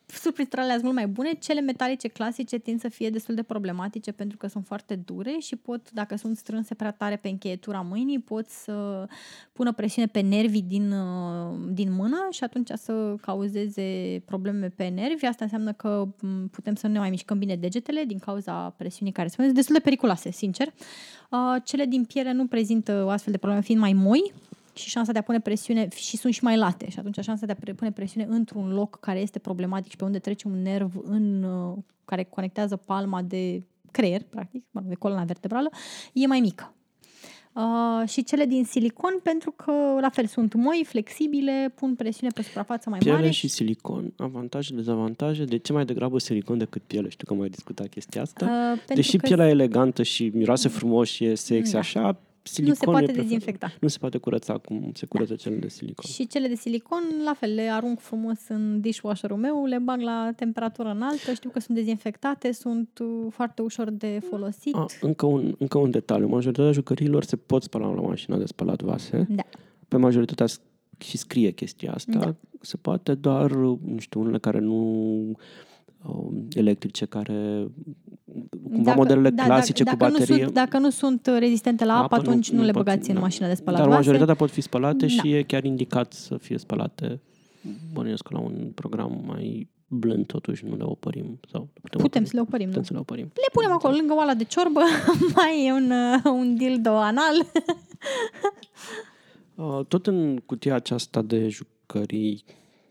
[0.06, 1.34] Surprinzător, alea sunt mult mai bune.
[1.34, 5.56] Cele metalice clasice tind să fie destul de problematice pentru că sunt foarte dure și
[5.56, 9.08] pot, dacă sunt strânse prea tare pe încheietura mâinii, pot să
[9.54, 15.26] pună presiune pe nervii din, uh, din mână și atunci să cauzeze probleme pe nervi.
[15.26, 19.14] Asta înseamnă că m, putem să nu ne mai mișcăm bine degetele din cauza presiunii
[19.14, 19.48] care se pune.
[19.48, 20.68] Sunt destul de periculoase, sincer.
[21.30, 24.34] Uh, Cele din piele nu prezintă o astfel de probleme fiind mai moi
[24.74, 27.52] și șansa de a pune presiune și sunt și mai late și atunci șansa de
[27.52, 30.92] a pre- pune presiune într-un loc care este problematic și pe unde trece un nerv
[31.04, 35.70] în, uh, care conectează palma de creier, practic, mă rog, de coloana vertebrală,
[36.14, 36.74] e mai mică.
[37.54, 42.42] Uh, și cele din silicon pentru că, la fel, sunt moi, flexibile, pun presiune pe
[42.42, 43.30] suprafață mai Piele mare.
[43.30, 44.14] și silicon.
[44.18, 45.44] Avantaje, dezavantaje.
[45.44, 47.10] De ce mai degrabă silicon decât piele?
[47.10, 48.46] Știu că am mai discutat chestia asta.
[48.46, 51.80] Uh, pentru Deși că pielea e elegantă și miroase frumos și e sexy Da.
[51.80, 53.74] așa, nu silicon se poate e prefer- dezinfecta.
[53.82, 56.10] Nu se poate curăța cum se curăță cele de silicon.
[56.12, 60.32] Și cele de silicon, la fel, le arunc frumos în dishwasher-ul meu, le bag la
[60.36, 64.76] temperatură înaltă, știu că sunt dezinfectate, sunt uh, foarte ușor de folosit.
[64.76, 66.28] A, încă, un, încă un detaliu.
[66.28, 69.28] Majoritatea jucăriilor se pot spăla la mașina de spălat vase.
[69.30, 69.44] Da.
[69.88, 70.62] Pe majoritatea s-
[70.98, 72.20] și scrie chestia asta.
[72.20, 72.36] Da.
[72.62, 75.38] Se poate doar, nu știu, unele care nu um,
[76.54, 77.68] electrice, care
[78.72, 80.36] cumva modelele da, clasice dacă, cu dacă baterie.
[80.36, 83.10] Nu sunt, dacă nu sunt uh, rezistente la apă, apă, atunci nu, le pot- băgați
[83.10, 83.22] în da.
[83.22, 83.98] mașina de spălat Dar vase.
[84.00, 85.08] majoritatea pot fi spălate Da.
[85.08, 87.22] și e chiar indicat să fie spălate.
[87.94, 91.40] Bănuiesc că la un program mai blând totuși nu le opărim.
[91.52, 92.26] Sau putem, Putem opări.
[92.28, 92.72] să le opărim, nu?
[92.72, 93.26] Putem să le opărim.
[93.26, 94.80] Le punem acolo, lângă oala de ciorbă,
[95.36, 97.36] mai e un, uh, un dildo anal.
[99.56, 102.44] Uh, Tot în cutia aceasta de jucării,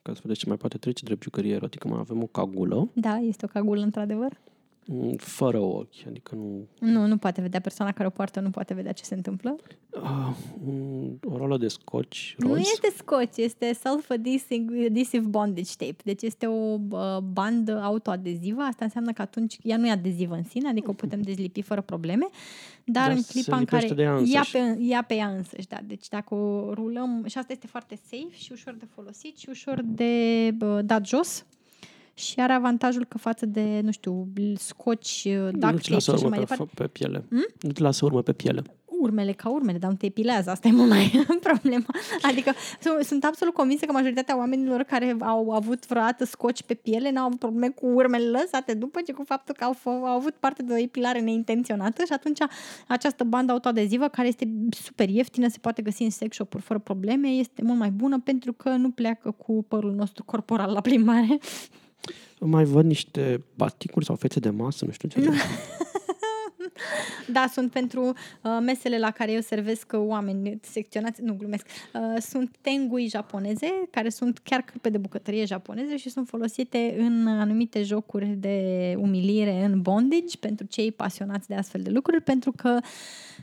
[0.02, 3.16] ca să vedeți ce mai poate trece drept jucărie erotică, mai avem o cagulă Da,
[3.16, 4.40] este o cagulă, într-adevăr.
[4.86, 6.66] Mm, fără ochi, adică nu...
[6.78, 9.56] Nu, nu poate vedea persoana care o poartă, nu poate vedea ce se întâmplă.
[9.90, 12.58] Uh, un, o rolă de scoci Nu roz.
[12.58, 15.96] este scoci, este self-adhesive bondage tape.
[16.04, 18.60] Deci este o uh, bandă autoadezivă.
[18.60, 21.80] Asta înseamnă că atunci ea nu e adezivă în sine, adică o putem dezlipi fără
[21.80, 22.28] probleme,
[22.84, 24.52] dar Dar în se clipa în lipește care de ea ia însăși.
[24.52, 25.78] pe, ia pe ea însăși, da.
[25.86, 29.80] Deci dacă o rulăm, și asta este foarte safe și ușor de folosit și ușor
[29.84, 31.46] de uh, dat jos.
[32.20, 35.90] Și are avantajul că față de, nu știu, scoci, uh, nu duct ți tape și
[35.90, 37.24] lasă așa urmă mai pe, departe, f- pe piele.
[37.60, 38.62] Nu ți lasă urmă pe piele.
[39.00, 40.50] urmele ca urmele, dar nu te epilează.
[40.50, 41.84] Asta e mult mai problema.
[42.22, 47.10] Adică sunt, sunt absolut convinsă că majoritatea oamenilor care au avut vreodată scoci pe piele
[47.10, 50.34] n-au avut probleme cu urmele lăsate după, ci cu faptul că au, f- au avut
[50.34, 52.38] parte de o epilare neintenționată și atunci
[52.88, 57.28] această bandă autoadezivă, care este super ieftină, se poate găsi în sex shop-uri fără probleme,
[57.28, 61.38] este mult mai bună pentru că nu pleacă cu părul nostru corporal la plimbare.
[62.42, 65.20] Mai văd niște baticuri sau fețe de masă, nu știu ce.
[67.32, 72.56] Da, sunt pentru uh, mesele la care eu servesc oameni secționați, nu glumesc, uh, sunt
[72.60, 78.26] tengui japoneze, care sunt chiar cârpe de bucătărie japoneze și sunt folosite în anumite jocuri
[78.26, 82.78] de umilire în bondage pentru cei pasionați de astfel de lucruri, pentru că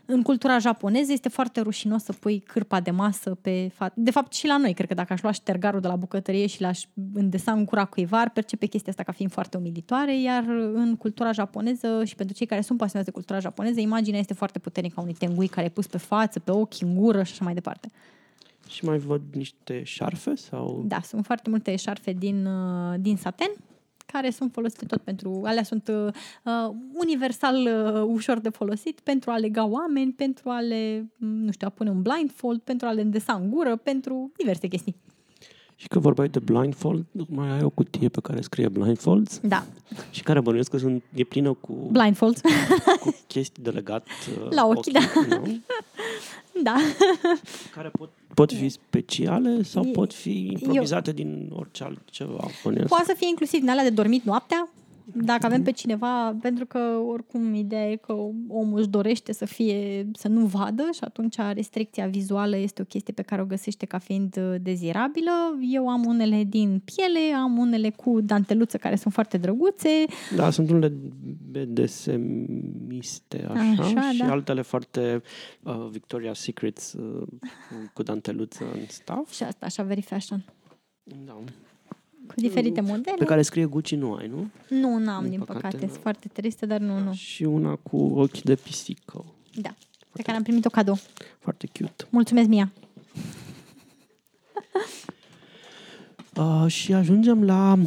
[0.05, 3.93] în cultura japoneză este foarte rușinos să pui cârpa de masă pe față.
[3.95, 6.61] De fapt, și la noi, cred că dacă aș lua ștergarul de la bucătărie și
[6.61, 6.83] l-aș
[7.13, 11.31] îndesa în cura cuiva, ar percepe chestia asta ca fiind foarte umilitoare, iar în cultura
[11.31, 15.01] japoneză și pentru cei care sunt pasionați de cultura japoneză, imaginea este foarte puternică a
[15.01, 17.91] unui tengui care e pus pe față, pe ochi, în gură și așa mai departe.
[18.67, 20.83] Și mai văd niște șarfe sau...
[20.87, 23.51] Da, sunt foarte multe șarfe din, uh, din saten
[24.11, 26.13] care sunt folosite tot pentru, alea sunt uh,
[26.43, 31.51] uh, universal uh, ușor de folosit pentru a lega oameni, pentru a le, m, nu
[31.51, 34.95] știu, a pune un blindfold, pentru a le îndesa în gură, pentru diverse chestii.
[35.79, 39.65] Și că vorbeai de blindfold, mai ai o cutie pe care scrie blindfolds Da,
[40.11, 42.41] și care bănuiesc că sunt, e plină cu, blindfold,
[43.01, 44.07] cu chestii de legat
[44.43, 44.99] uh, La ochi, da.
[45.27, 45.59] nu?
[46.63, 46.75] da.
[47.75, 52.87] care pot, pot fi speciale sau E- pot fi improvizate din orice altceva, bănuiesc.
[52.89, 54.69] Poate să fie inclusiv din alea de dormit noaptea,
[55.13, 58.13] dacă avem pe cineva, pentru că oricum ideea e că
[58.47, 63.13] omul își dorește să fie, să nu vadă și atunci restricția vizuală este o chestie
[63.13, 65.31] pe care o găsește ca fiind uh, dezirabilă.
[65.71, 69.89] Eu am unele din piele, am unele cu danteluță care sunt foarte drăguțe.
[70.35, 70.93] Da, sunt unele
[71.51, 74.31] BDSMiste, așa, Așa, și da.
[74.31, 75.21] altele foarte
[75.63, 77.27] uh, Victoria's Secrets uh,
[77.93, 79.33] cu danteluță în staff.
[79.33, 80.45] Și asta așa very fashion.
[81.25, 81.37] Da.
[82.27, 83.15] Cu diferite modele.
[83.17, 84.47] Pe care scrie Gucci nu ai, nu?
[84.69, 85.77] Nu, n-am, Din din păcate, păcate.
[85.85, 85.87] nu.
[85.91, 87.13] Sunt foarte triste, dar nu, nu.
[87.13, 89.25] Și una cu ochi de pisică.
[89.55, 89.69] Da.
[90.13, 90.97] Pe care am primit-o cadou.
[91.39, 92.05] Foarte cute.
[92.09, 92.71] Mulțumesc, Mia.
[96.37, 97.77] Uh, și ajungem la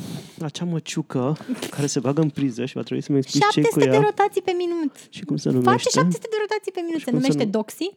[0.41, 1.37] acea măciucă
[1.71, 4.01] care se bagă în priză și va trebui să-mi explici ce cu 700 de ea
[4.03, 4.97] rotații pe minut.
[5.11, 5.71] și cum se numește.
[5.71, 6.99] Face 700 de rotații pe minut.
[6.99, 7.91] Și Se cum se numește nu- Doxy.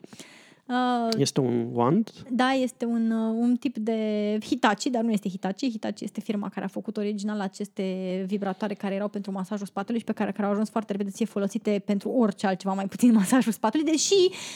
[0.68, 2.10] Uh, Este un wand.
[2.30, 3.98] da, este un, uh, un tip de
[4.44, 5.70] Hitachi, dar nu este Hitachi.
[5.70, 7.84] Hitachi este firma care a făcut original aceste
[8.26, 11.16] vibratoare care erau pentru masajul spatelui și pe care, care au ajuns foarte repede să
[11.16, 14.14] fie folosite pentru orice altceva, mai puțin masajul spatelui, deși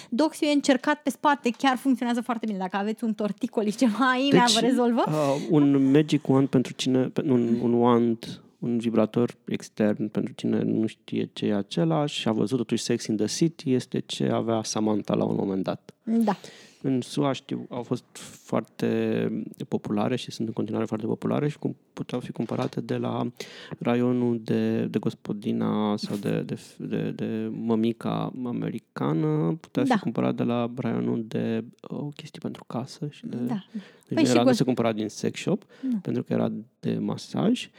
[0.09, 2.59] Doxy e încercat pe spate, chiar funcționează foarte bine.
[2.59, 5.05] Dacă aveți un torticoli ceva, imea vă rezolvă.
[5.09, 10.63] uh, un magic wand pentru cine, pe- un, un wand, un vibrator extern pentru cine
[10.63, 14.29] nu știe ce e acela și a văzut totuși Sex in the City, este ce
[14.29, 15.93] avea Samantha la un moment dat.
[16.03, 16.37] Da.
[16.83, 19.29] în SUA știu, au fost foarte
[19.69, 23.31] populare și sunt în continuare foarte populare și cum puteau fi cumpărate de la
[23.79, 29.95] raionul de, de gospodina sau de, de, de, de mămica americană, putea Da.
[29.95, 33.37] fi cumpărat de la raionul de o chestii pentru casă și de...
[33.37, 33.65] Da.
[33.73, 35.99] Deci Păi nu și era, nu gos- se cumpăra din sex shop, Nu.
[36.03, 37.71] pentru că era de masaj.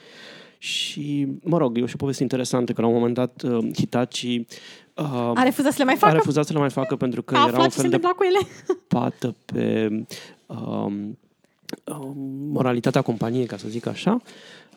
[0.62, 3.68] Și, mă rog, e o și o poveste interesantă, că la un moment dat uh,
[3.76, 4.36] Hitachi
[4.96, 6.14] uh, A refuzat să le mai a facă?
[6.14, 7.96] refuzat să le mai facă pentru că A era un aflat ce se fel de
[7.96, 8.48] întâmpla cu ele?
[9.00, 9.90] pată pe
[10.46, 11.18] um,
[11.84, 12.14] um,
[12.52, 14.22] moralitatea companiei, ca să zic așa.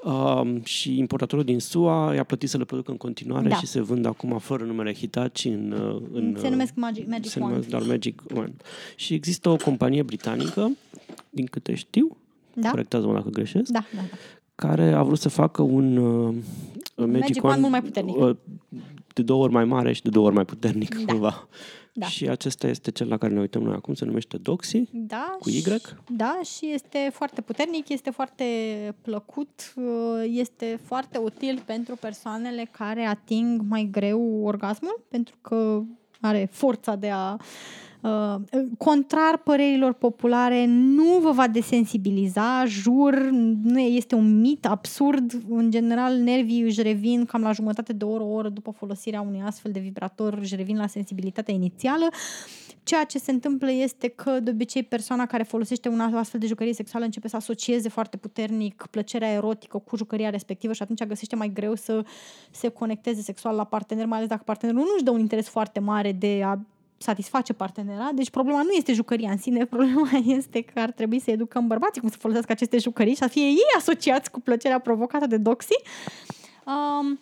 [0.05, 3.57] Um, și importatorul din SUA i-a plătit să le producă în continuare Da.
[3.57, 7.39] și se vând acum fără numele Hitachi în, uh, în Se numesc Magic, Magic se
[7.39, 7.53] Wand.
[7.53, 8.63] numesc doar Magic Wand.
[8.97, 10.71] Și există o companie britanică,
[11.31, 12.17] din câte știu,
[12.55, 12.71] Da?
[12.71, 14.17] corectează-mă dacă greșesc, Da, da, da.
[14.55, 16.35] Care a vrut să facă un uh,
[16.97, 18.17] Magic, Magic Wand mult mai puternic.
[18.17, 18.37] uh,
[19.15, 21.13] de două ori mai mare și de două ori mai puternic, Da.
[21.13, 21.49] cumva.
[21.95, 22.07] Da.
[22.07, 24.83] Și acesta este cel la care ne uităm noi acum, se numește Doxy.
[24.93, 25.53] Da, Cu Y?
[25.53, 25.79] și-
[26.17, 28.45] Da, și este foarte puternic, este foarte
[29.03, 29.85] plăcut, uh,
[30.27, 35.81] este foarte util pentru persoanele care ating mai greu orgasmul, pentru că
[36.21, 37.41] are forța de a Uh,
[38.79, 43.15] contrar părerilor populare, nu vă va desensibiliza, jur,
[43.63, 45.33] nu e- este un mit absurd.
[45.49, 49.43] În general, nervii își revin cam la jumătate de oră, o oră după folosirea unui
[49.45, 52.07] astfel de vibrator, își revin la sensibilitatea inițială.
[52.85, 56.73] Ceea ce se întâmplă este că, de obicei, persoana care folosește un astfel de jucărie
[56.73, 61.53] sexuală începe să asocieze foarte puternic plăcerea erotică cu jucăria respectivă și atunci găsește mai
[61.53, 62.05] greu să
[62.51, 65.81] se conecteze sexual la partener, mai ales dacă partenerul nu își dă un interes foarte
[65.81, 66.59] mare de a
[67.03, 68.11] satisface partenera.
[68.15, 72.01] Deci problema nu este jucăria în sine, problema este că ar trebui să educăm bărbații
[72.01, 75.77] cum să folosească aceste jucării și să fie ei asociați cu plăcerea provocată de doxy.
[76.67, 77.21] Um,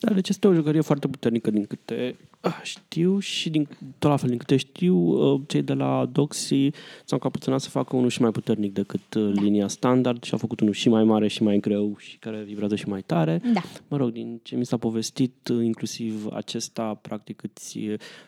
[0.00, 3.68] Dar deci este o jucărie foarte puternică din câte ah, știu și din,
[3.98, 6.70] tot la fel din câte știu, uh, cei de la Doxy
[7.04, 9.40] s-au încăpățânat să facă unul și mai puternic decât uh, Da.
[9.40, 12.76] linia standard și au făcut unul și mai mare și mai greu și care vibrează
[12.76, 13.40] și mai tare.
[13.54, 13.60] da.
[13.88, 17.78] Mă rog, din ce mi s-a povestit, uh, inclusiv acesta practic îți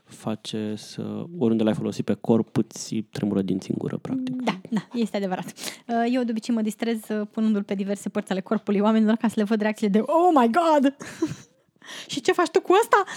[0.04, 4.42] face să, oriunde l-ai folosit pe corp, îți tremură dinții în gură, practic.
[4.42, 5.52] Da, da, este adevărat.
[5.88, 9.28] Uh, Eu de obicei mă distrez uh, punându-l pe diverse părți ale corpului oamenilor ca
[9.28, 10.94] să le văd reacțiile de Oh my God!
[12.06, 13.04] și ce faci tu cu asta?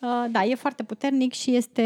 [0.00, 1.82] Uh, Da, e foarte puternic și este...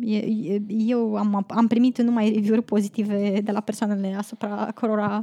[0.00, 5.22] E, e, eu am, am primit numai review-uri pozitive de la persoanele asupra cărora,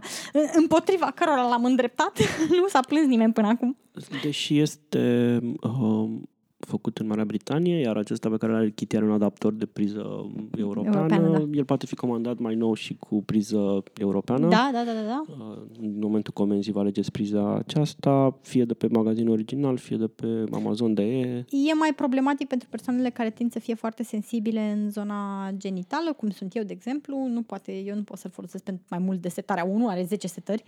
[0.53, 2.17] împotriva cărora l-am îndreptat.
[2.61, 3.77] nu s-a plâns nimeni până acum.
[4.21, 6.09] Deși este uh,
[6.67, 10.29] făcut în Marea Britanie, iar acesta pe care l-are Kitty are un adaptor de priză
[10.57, 11.57] europeană, Europeană, da.
[11.57, 14.47] el poate fi comandat mai nou și cu priză europeană.
[14.47, 15.07] Da, da, da, da.
[15.07, 15.23] da.
[15.27, 20.07] Uh, În momentul comenzii vă alegeți priza aceasta, fie de pe magazinul original, fie de
[20.07, 21.45] pe Amazon de e.
[21.49, 26.29] E mai problematic pentru persoanele care tind să fie foarte sensibile în zona genitală, cum
[26.29, 27.27] sunt eu, de exemplu.
[27.27, 30.27] Nu poate, eu nu pot să-l folosesc pentru mai mult de setarea 1, are 10
[30.27, 30.63] setări.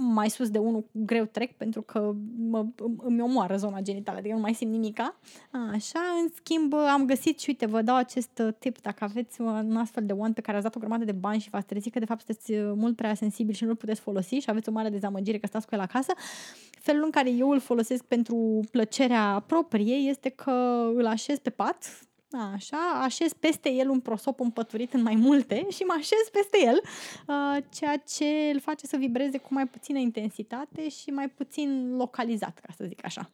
[0.00, 4.40] Mai sus de 1 greu trec pentru că mă, îmi omoară zona genitală, adică nu
[4.40, 5.16] mai simt nimica.
[5.50, 9.76] Așa, în schimb, am găsit și uite, vă dau acest uh, tip dacă aveți un
[9.76, 11.98] astfel de wand pe care ați dat o grămadă de bani și v-ați trezit că
[11.98, 14.88] de fapt sunteți uh, mult prea sensibili și nu-l puteți folosi și aveți o mare
[14.88, 16.12] dezamăgire că stați cu el acasă.
[16.70, 20.50] Felul în care eu îl folosesc pentru plăcerea proprie este că
[20.94, 25.82] îl așez pe pat, Așa, așez peste el un prosop împăturit în mai multe și
[25.82, 26.80] mă așez peste el,
[27.26, 32.58] uh, ceea ce îl face să vibreze cu mai puțină intensitate și mai puțin localizat,
[32.58, 33.30] ca să zic așa.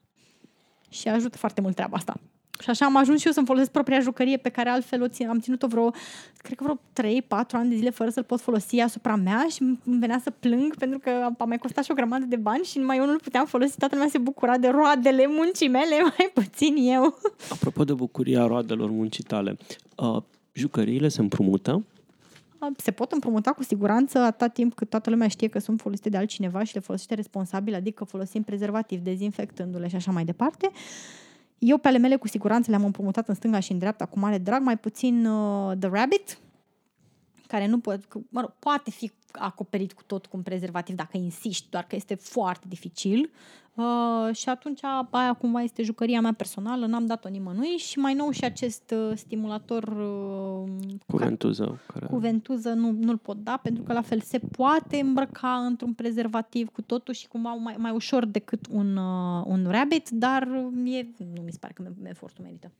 [0.88, 2.20] Și ajută foarte mult treaba asta.
[2.60, 5.28] Și așa am ajuns și eu să-mi folosesc propria jucărie pe care altfel o țin,
[5.28, 5.90] am ținut-o vreo,
[6.36, 9.98] cred că vreo 3-4 ani de zile fără să-l pot folosi asupra mea și îmi
[9.98, 12.96] venea să plâng pentru că a mai costat și o grămadă de bani și numai
[12.96, 17.18] eu nu-l puteam folosi, toată lumea se bucura de roadele muncii mele, mai puțin eu.
[17.50, 19.56] Apropo de bucuria roadelor muncii tale,
[19.96, 21.82] uh, jucăriile se împrumută
[22.76, 26.16] Se pot împrumuta cu siguranță atâta timp cât toată lumea știe că sunt folosite de
[26.16, 30.70] altcineva și le folosește responsabil, adică folosim prezervativ, dezinfectându-le și așa mai departe.
[31.66, 34.38] Eu pe ale mele cu siguranță le-am împrumutat în stânga și în dreapta cu mare
[34.38, 36.38] drag, mai puțin uh, The Rabbit,
[37.46, 41.66] care nu pot, mă rog, poate fi acoperit cu tot cu un prezervativ dacă insiști,
[41.70, 43.30] doar că este foarte dificil.
[43.74, 44.80] Uh, și atunci
[45.10, 49.16] aia cumva este jucăria mea personală, n-am dat-o nimănui și mai nou și acest uh,
[49.16, 50.70] stimulator uh,
[51.06, 51.80] cu ventuză.
[51.86, 52.06] Care...
[52.06, 56.68] cu ventuză nu, nu-l pot da, pentru că la fel se poate îmbrăca într-un prezervativ
[56.68, 60.42] cu totul și cumva mai, mai ușor decât un, uh, un rabbit, dar
[60.84, 62.72] e, nu mi se pare că efortul merită.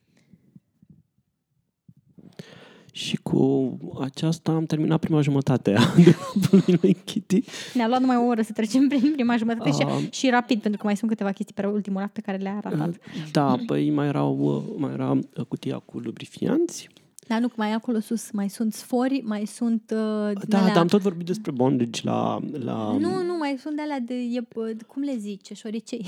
[2.97, 5.81] Și cu aceasta am terminat prima jumătate a
[6.33, 7.43] grupului lui Kitty.
[7.73, 9.75] Ne-a luat numai o oră să trecem prin prima jumătate Ah.
[9.75, 12.59] și, și rapid, pentru că mai sunt câteva chestii pe ultimul act pe care le-a
[12.63, 12.95] ratat.
[13.31, 16.89] Da, păi mai, erau, mai era cutia cu lubrifianți,
[17.27, 19.93] Dar nu, că mai acolo sus, mai sunt sfori, mai sunt...
[19.95, 22.39] Uh, din Da, alea- dar am tot vorbit despre bondage la...
[22.51, 24.41] la Nu, nu, mai sunt de alea de, e,
[24.87, 26.05] cum le zice, șoricei.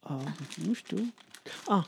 [0.00, 0.20] A,
[0.66, 0.96] nu știu.
[1.66, 1.84] A, a,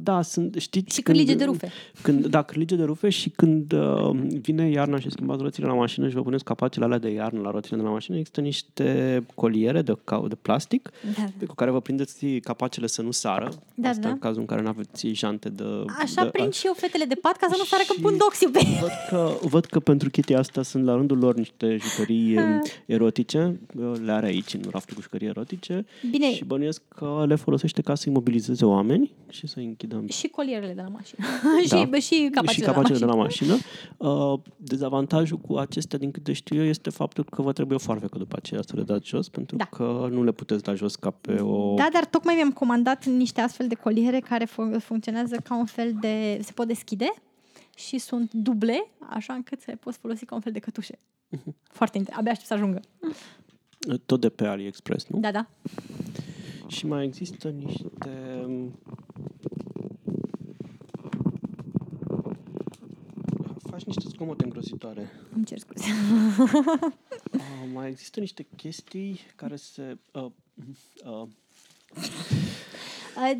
[0.00, 0.94] da, sunt, știți...
[0.94, 1.72] Și cârlige de rufe.
[2.02, 4.10] Când, da, cârlige de rufe și când uh,
[4.40, 7.50] vine iarna și schimbați roțile la mașină și vă puneți capacele alea de iarnă la
[7.50, 11.24] roțile de la mașină, există niște coliere de, ca- de plastic Da.
[11.38, 13.48] pe cu care vă prindeți capacele să nu sară.
[13.74, 14.08] Da, Asta da.
[14.08, 15.64] în cazul în care nu aveți jante de...
[16.02, 18.16] Așa de, prind și eu fetele de pat ca să nu sară că Și- pun
[18.18, 22.38] doxiu pe Văd că, văd că pentru chestia asta sunt la rândul lor niște jucării
[22.38, 22.44] Ah.
[22.44, 23.60] um, erotice.
[24.04, 25.86] Le are aici, în raftul cu jucării erotice.
[26.10, 26.32] Bine.
[26.34, 30.80] Și bănuiesc că le folosește ca să imobilizeze oameni și să închidă Și colierele de
[30.80, 31.24] la mașină.
[31.68, 31.76] Da.
[31.78, 33.52] și, bă, și capacele, și de, la capacele de mașină.
[33.52, 34.32] la mașină.
[34.32, 38.18] Uh, dezavantajul cu acestea, din câte știu eu, este faptul că vă trebuie o foarfecă
[38.18, 39.64] după aceea să le dați jos, pentru Da.
[39.64, 41.74] că nu le puteți da jos ca pe o...
[41.74, 45.92] Da, dar tocmai mi-am comandat niște astfel de coliere care fun- funcționează ca un fel
[46.00, 46.38] de...
[46.42, 47.14] se pot deschide
[47.76, 50.98] și sunt duble, așa încât să le poți folosi ca un fel de cătușe.
[51.28, 51.54] Mhm.
[51.62, 52.80] Foarte inter- Abia aștept să ajungă.
[54.06, 55.18] Tot de pe AliExpress, nu?
[55.20, 55.46] Da, da.
[56.66, 58.10] Și mai există niște...
[63.74, 65.10] Faci niște zgomote îngrozitoare.
[65.34, 65.84] Îmi cer scuze.
[66.38, 67.40] Uh,
[67.74, 69.98] mai există niște chestii care se...
[70.12, 70.30] Uh,
[71.04, 71.28] uh,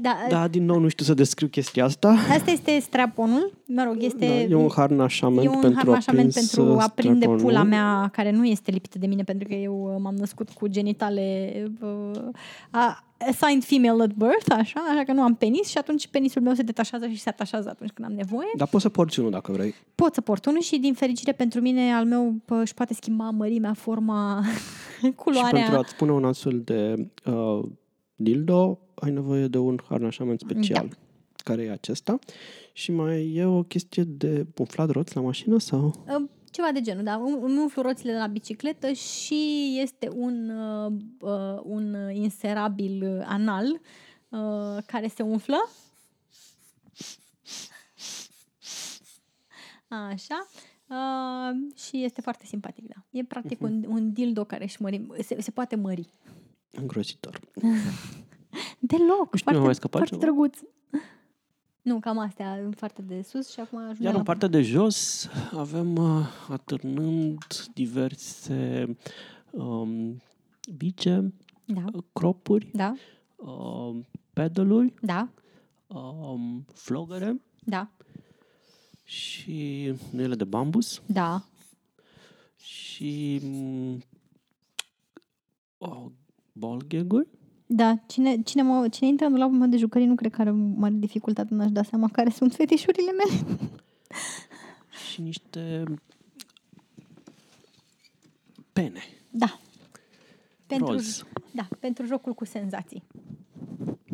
[0.00, 2.08] Da, da, din nou nu știu să descriu chestia asta.
[2.08, 3.52] Asta este straponul.
[3.66, 4.26] Mă rog, este...
[4.26, 7.44] Da, e un harnașament e un pentru harnașament a prins, pentru a uh, prinde straponul.
[7.44, 10.66] pula mea, care nu este lipită de mine, pentru că eu uh, m-am născut cu
[10.66, 12.10] genitale uh,
[12.70, 16.54] a- assigned female at birth, așa, așa că nu am penis și atunci penisul meu
[16.54, 18.48] se detașează și se atașează atunci când am nevoie.
[18.56, 19.74] Dar poți să porți unul dacă vrei.
[19.94, 23.30] Pot să port unul și din fericire pentru mine al meu pă, își poate schimba
[23.30, 24.42] mărimea, forma,
[25.00, 25.50] Și culoarea.
[25.60, 27.64] pentru a-ți pune un astfel de uh,
[28.24, 30.88] dildo, ai nevoie de un harnașament special.
[30.88, 30.96] Da.
[31.36, 32.18] Care e acesta.
[32.72, 35.84] Și mai e o chestie de umflat roți la mașină sau?
[35.86, 37.14] Uh, Ceva de genul, da.
[37.14, 43.24] Îmi îmi umflu roțile de la bicicletă și este un, uh, uh, un inserabil uh,
[43.26, 43.80] anal
[44.28, 45.68] uh, care se umflă.
[49.88, 50.46] Așa.
[50.88, 53.04] Uh, și este foarte simpatic, da.
[53.10, 56.08] E practic un, un dildo care își mări, se, se poate mări.
[56.76, 57.40] Îngrozitor.
[58.78, 59.32] Deloc.
[59.32, 60.22] Nu știu, mi-a foarte, mai scăpat foarte ceva?
[60.22, 60.58] drăguț.
[61.82, 64.18] Nu, cam astea în partea de sus și acum ajungem Iar la...
[64.18, 68.96] în partea de jos avem uh, atârnând diverse
[69.50, 70.22] um,
[70.76, 71.32] bice,
[71.64, 72.94] Da, cropuri, da,
[73.36, 75.28] um, pedaluri, da,
[75.86, 77.90] um, flogăre da,
[79.04, 81.44] și nuiele de bambus da.
[82.56, 84.02] și um,
[85.78, 86.06] oh,
[86.54, 87.28] ball gag-uri.
[87.66, 90.50] Da, cine, cine, mă, cine intră în dulapul meu de jucării nu cred că are
[90.50, 93.58] mare dificultate în a-și da seama care sunt fetișurile mele.
[95.10, 95.84] și niște
[98.72, 99.02] pene.
[99.30, 99.58] Da.
[100.66, 101.24] Pentru, Roz.
[101.52, 103.02] Da, pentru jocul cu senzații.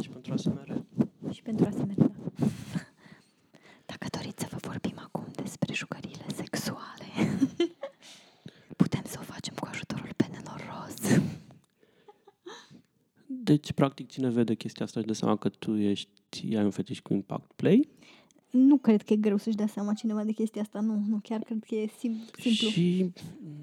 [0.02, 0.84] Și pentru asemenea
[1.30, 1.94] Și pentru asemenea.
[1.96, 2.10] Da.
[3.90, 7.38] Dacă doriți să vă vorbim acum despre jucăriile sexuale,
[8.76, 11.22] putem să o facem cu ajutorul penelor roz.
[13.50, 17.00] Deci, practic, cine vede chestia asta își dă seama că tu ești, ai un fetiș
[17.00, 17.88] cu impact play
[18.50, 21.40] Nu cred că e greu să-și dea seama cineva de chestia asta, nu, nu chiar
[21.40, 22.68] cred că e sim- simplu.
[22.68, 23.10] și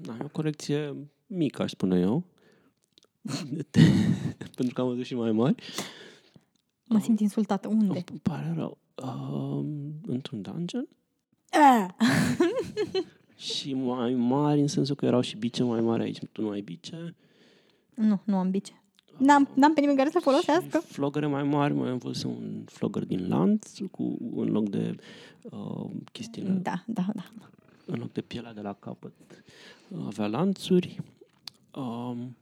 [0.06, 2.24] na, e o corecție mică, aș spune eu.
[4.56, 5.62] Pentru că am văzut și mai mari.
[6.84, 7.68] Mă simt insultată.
[7.68, 8.04] Unde?
[8.10, 8.78] Îmi pare rău.
[8.94, 10.88] Um, într-un dungeon
[11.50, 11.88] Ah!
[13.36, 16.18] și mai mari, în sensul că erau și bice mai mari aici.
[16.32, 17.14] Tu nu ai bice.
[17.94, 18.77] Nu, nu am bice.
[19.18, 20.82] N-am, n-am pe nimeni care să folosească.
[20.86, 24.94] Și flogăre mai mari, mai am văzut un flogăr din lanț cu, în loc de
[25.42, 27.24] uh, chestiile Da, da, da.
[27.86, 29.12] în loc de pielea de la capăt
[30.06, 31.00] avea lanțuri.
[31.74, 32.36] Um,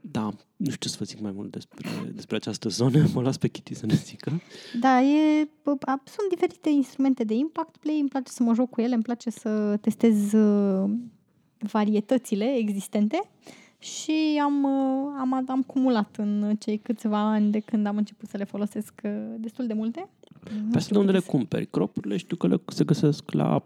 [0.00, 3.06] da, nu știu să vă zic mai mult despre, despre această zonă.
[3.14, 4.40] Mă las pe Kitty să ne zică.
[4.80, 8.70] Da, e, bă, a- sunt diferite instrumente de impact play, îmi place să mă joc
[8.70, 10.90] cu ele, îmi place să testez uh,
[11.58, 13.20] varietățile existente
[13.78, 18.36] și am, uh, am, am cumulat în cei câțiva ani de când am început să
[18.36, 20.08] le folosesc uh, destul de multe.
[20.30, 21.66] Nu Pe asta știu de unde le câte cumperi?
[21.66, 23.62] Cropurile știu că le, se găsesc la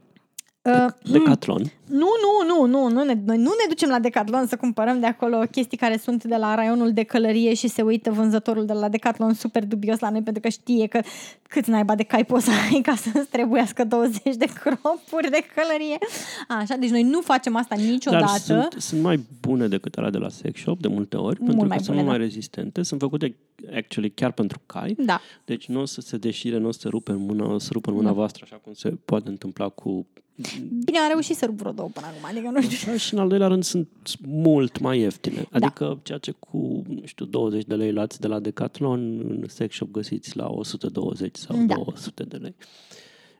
[0.62, 1.62] Uh, Decathlon.
[1.86, 5.06] Nu, nu, nu, nu, nu ne, noi nu ne ducem la Decathlon să cumpărăm de
[5.06, 8.88] acolo chestii care sunt de la raionul de călărie și se uită vânzătorul de la
[8.88, 11.00] Decathlon super dubios la noi pentru că știe că
[11.48, 15.98] câți naiba de cai poți să ai ca să-ți trebuiască 20 de cropuri de călărie.
[16.48, 18.38] Așa, deci noi nu facem asta Dar niciodată.
[18.38, 21.64] sunt, sunt mai bune decât alea de la sex shop de multe ori, pentru că
[21.66, 22.24] mai sunt bune, mult mai da.
[22.24, 22.82] rezistente.
[22.82, 23.36] Sunt făcute
[23.76, 24.94] actually chiar pentru cai.
[24.98, 25.20] Da.
[25.44, 27.68] Deci nu o să se deșire, nu o să se rupe în mână, o să
[27.72, 28.14] rupă în mâna Da.
[28.14, 30.06] voastră, așa cum se poate întâmpla cu...
[30.84, 32.90] Bine, am reușit să rup vreo două până acum, adică nu știu.
[32.90, 33.88] Așa, și în al doilea rând sunt
[34.26, 35.46] mult mai ieftine.
[35.50, 39.74] Adică ceea ce cu, nu știu, 20 de lei luați de la Decathlon, în sex
[39.74, 41.74] shop găsiți la 120 sau Da.
[41.74, 42.54] 200 de lei.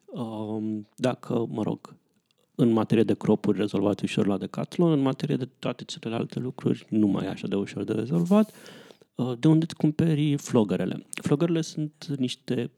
[0.06, 1.94] Um, dacă, mă rog,
[2.54, 7.06] în materie de cropuri rezolvat ușor la Decathlon, în materie de toate celelalte lucruri nu
[7.06, 8.50] mai e așa de ușor de rezolvat.
[9.14, 11.06] Uh, De unde îți cumperi flogărele?
[11.22, 12.70] Flogărele sunt niște...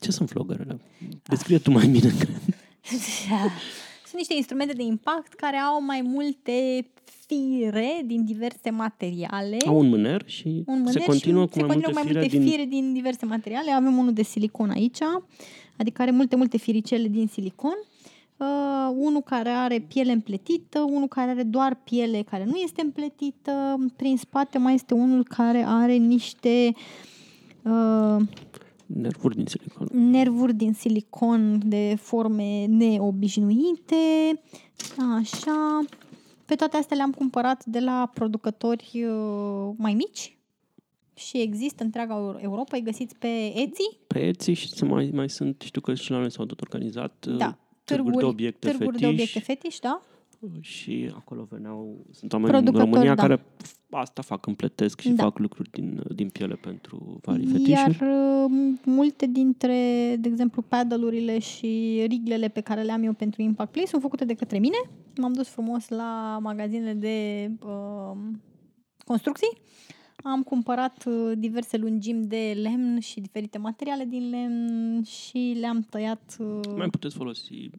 [0.00, 0.80] Ce sunt flogărele?
[1.28, 2.41] Descrie tu mai bine, cred.
[4.06, 6.86] Sunt niște instrumente de impact care au mai multe
[7.26, 9.56] fire din diverse materiale.
[9.66, 12.02] Au un mâner și un mâner se continuă și cu se mai continuă multe mai
[12.02, 12.48] fire multe din...
[12.50, 13.70] fire din diverse materiale.
[13.70, 14.98] Avem unul de silicon aici,
[15.76, 17.76] adică are multe, multe firicele din silicon.
[18.36, 23.76] Uh, unul care are piele împletită, unul care are doar piele care nu este împletită.
[23.96, 26.74] Prin spate mai este unul care are niște
[27.62, 28.16] uh,
[28.94, 29.88] nervuri din silicon.
[30.10, 33.94] nervuri din silicon de forme neobișnuite.
[35.18, 35.78] Așa.
[36.44, 40.36] Pe toate astea le-am cumpărat de la producători uh, mai mici
[41.14, 42.76] și există întreaga Euro- Europa.
[42.76, 46.18] Îi găsiți pe Etsy, Pe Etsy și să mai, mai sunt, știu că și la
[46.18, 50.02] noi s-au tot organizat uh, da, târguri, de obiecte târguri fetiș de obiecte fetiș, da?
[50.60, 53.22] Și acolo veneau, sunt oameni în Producători, România da.
[53.22, 53.44] care
[53.90, 55.22] asta fac, împletesc și Da.
[55.22, 57.70] fac lucruri din, din piele pentru vari fetișuri.
[57.70, 58.50] Iar uh,
[58.84, 59.76] multe dintre,
[60.18, 64.24] de exemplu, paddle-urile și riglele pe care le am eu pentru Impact Play sunt făcute
[64.24, 64.76] de către mine.
[65.16, 68.16] M-am dus frumos la magazinele de uh,
[69.04, 69.58] construcții.
[70.16, 76.36] Am cumpărat uh, diverse lungimi de lemn și diferite materiale din lemn și le-am tăiat
[76.38, 77.70] uh, Mai puteți folosi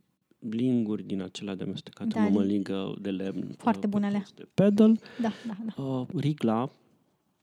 [0.49, 3.55] linguri din acelea de amestecate, Da, da, mămăligă de lemn.
[3.57, 4.23] Foarte uh, bune alea.
[4.35, 4.99] De pedal.
[5.21, 5.83] Da, da, da.
[5.83, 6.69] Uh, rigla, A,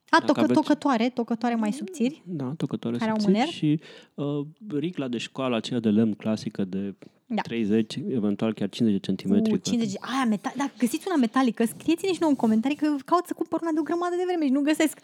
[0.09, 2.21] Dacă tocă, aveți- tocătoare, tocătoare mai subțiri.
[2.25, 3.53] da, tocătoare Care au subțiri mâner.
[3.53, 3.79] și
[4.13, 4.45] uh,
[4.79, 6.95] rigla de școală, aceea de lemn clasică de
[7.25, 7.41] Da.
[7.41, 9.51] 30, eventual chiar 50 de centimetri.
[9.51, 13.25] Cu 50, aia, meta- da, găsiți una metalică, scrieți-ne și nouă în comentarii că caut
[13.25, 14.99] să cumpăr una de o grămadă de vreme și nu găsesc.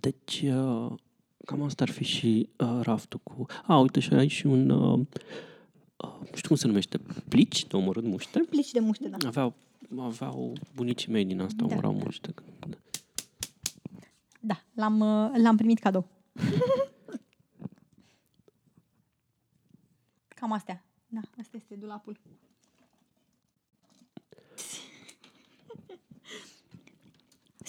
[0.00, 0.92] Deci, uh,
[1.50, 3.46] cam asta ar fi și uh, raftul cu...
[3.66, 4.70] A, uite și aici și un...
[4.70, 4.98] Uh,
[5.96, 6.98] uh, nu știu cum se numește,
[7.28, 8.40] plici de omorât muște.
[8.50, 9.16] Plici de muște, da.
[9.26, 9.54] Aveau,
[9.98, 12.02] aveau bunicii mei din asta, Da, omorau da.
[12.04, 12.34] muște.
[14.40, 16.08] Da, l-am, uh, l-am primit cadou.
[20.36, 20.84] Cam astea.
[21.06, 22.20] Da, asta este dulapul.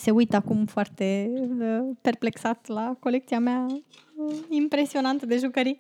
[0.02, 5.80] Se uită acum foarte uh, perplexat la colecția mea uh, impresionantă de jucării.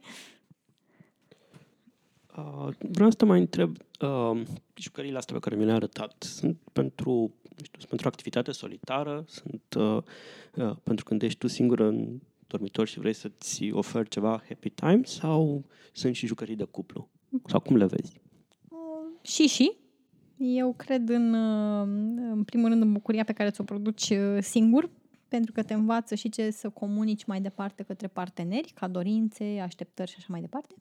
[2.37, 4.41] Uh, vreau să te mai întreb, uh,
[4.75, 7.11] jucăriile astea pe care mi le-ai arătat sunt pentru,
[7.43, 9.97] nu știu, sunt pentru activitate solitară, sunt uh,
[10.55, 15.01] uh, pentru când ești tu singură în dormitor și vrei să-ți oferi ceva happy time
[15.03, 17.09] sau sunt și jucării de cuplu?
[17.45, 18.21] Sau cum le vezi?
[19.21, 19.80] Și și.
[20.43, 21.87] Eu cred în, uh,
[22.31, 24.89] în primul rând în bucuria pe care ți-o produci uh, singur,
[25.27, 30.09] pentru că te învață și ce să comunici mai departe către parteneri, ca dorințe, așteptări
[30.09, 30.75] și așa mai departe.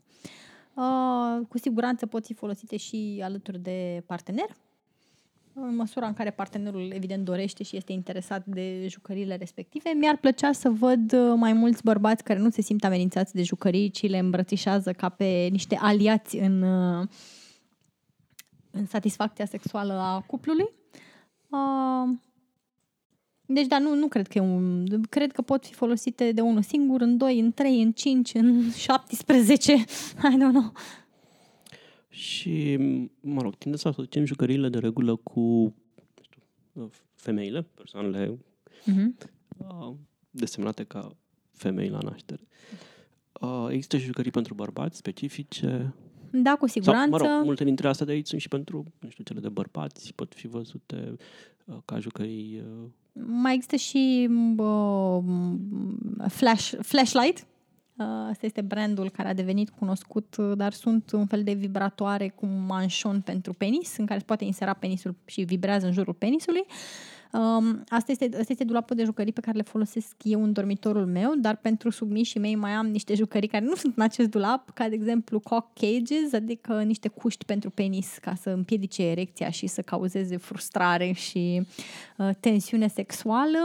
[0.74, 4.56] Uh, cu siguranță pot fi folosite și alături de partener,
[5.52, 9.90] în măsura în care partenerul evident dorește și este interesat de jucăriile respective.
[9.96, 13.90] Mi-ar plăcea să văd uh, mai mulți bărbați care nu se simt amenințați de jucării,
[13.90, 17.08] ci le îmbrățișează ca pe niște aliați în, uh,
[18.70, 20.68] în satisfacția sexuală a cuplului.
[21.48, 22.16] Uh,
[23.46, 24.86] deci, da, nu, nu cred că e un...
[25.08, 28.70] Cred că pot fi folosite de unul singur, în doi, în trei, în cinci, în
[28.70, 29.72] 17.
[30.32, 30.72] I don't know.
[32.08, 32.76] Și,
[33.20, 36.42] mă rog, tinde să asociem jucăriile de regulă cu nu știu,
[36.72, 38.38] uh, femeile, persoanele
[38.80, 39.30] Mm-hmm.
[39.56, 39.94] uh,
[40.30, 41.16] desemnate ca
[41.52, 42.42] femei la naștere.
[43.40, 45.94] Uh, există și jucării pentru bărbați specifice.
[46.32, 47.16] Da, cu siguranță.
[47.18, 49.48] Sau, mă rog, multe dintre astea de aici sunt și pentru, nu știu, cele de
[49.48, 51.16] bărbați, pot fi văzute
[51.64, 55.22] uh, ca jucării uh, Mai există și uh,
[56.28, 57.46] flash, Flashlight.
[57.96, 62.28] Uh, Asta este brandul care a devenit cunoscut, uh, dar sunt un fel de vibratoare
[62.28, 66.14] cu un manșon pentru penis, în care se poate insera penisul și vibrează în jurul
[66.14, 66.64] penisului.
[67.32, 71.06] Um, asta, este, asta este dulapul de jucării pe care le folosesc eu în dormitorul
[71.06, 74.70] meu, dar pentru submișii mei mai am niște jucării care nu sunt în acest dulap,
[74.70, 79.66] ca de exemplu cock cages, adică niște cuști pentru penis ca să împiedice erecția și
[79.66, 81.62] să cauzeze frustrare și
[82.16, 83.58] uh, tensiune sexuală.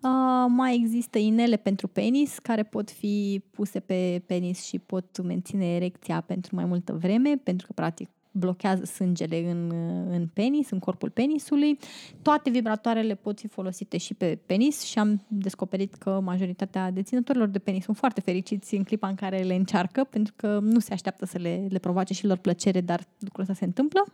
[0.00, 5.74] Uh, mai există inele pentru penis care pot fi puse pe penis și pot menține
[5.74, 10.78] erecția pentru mai multă vreme, pentru că practic blochează sângele în, uh, în penis, în
[10.78, 11.78] corpul penisului.
[12.22, 17.58] Toate vibratoarele pot fi folosite și pe penis și am descoperit că majoritatea deținătorilor de
[17.58, 21.26] penis sunt foarte fericiți în clipa în care le încearcă, pentru că nu se așteaptă
[21.26, 24.04] să le, le provoace și lor plăcere, dar lucrul ăsta se întâmplă.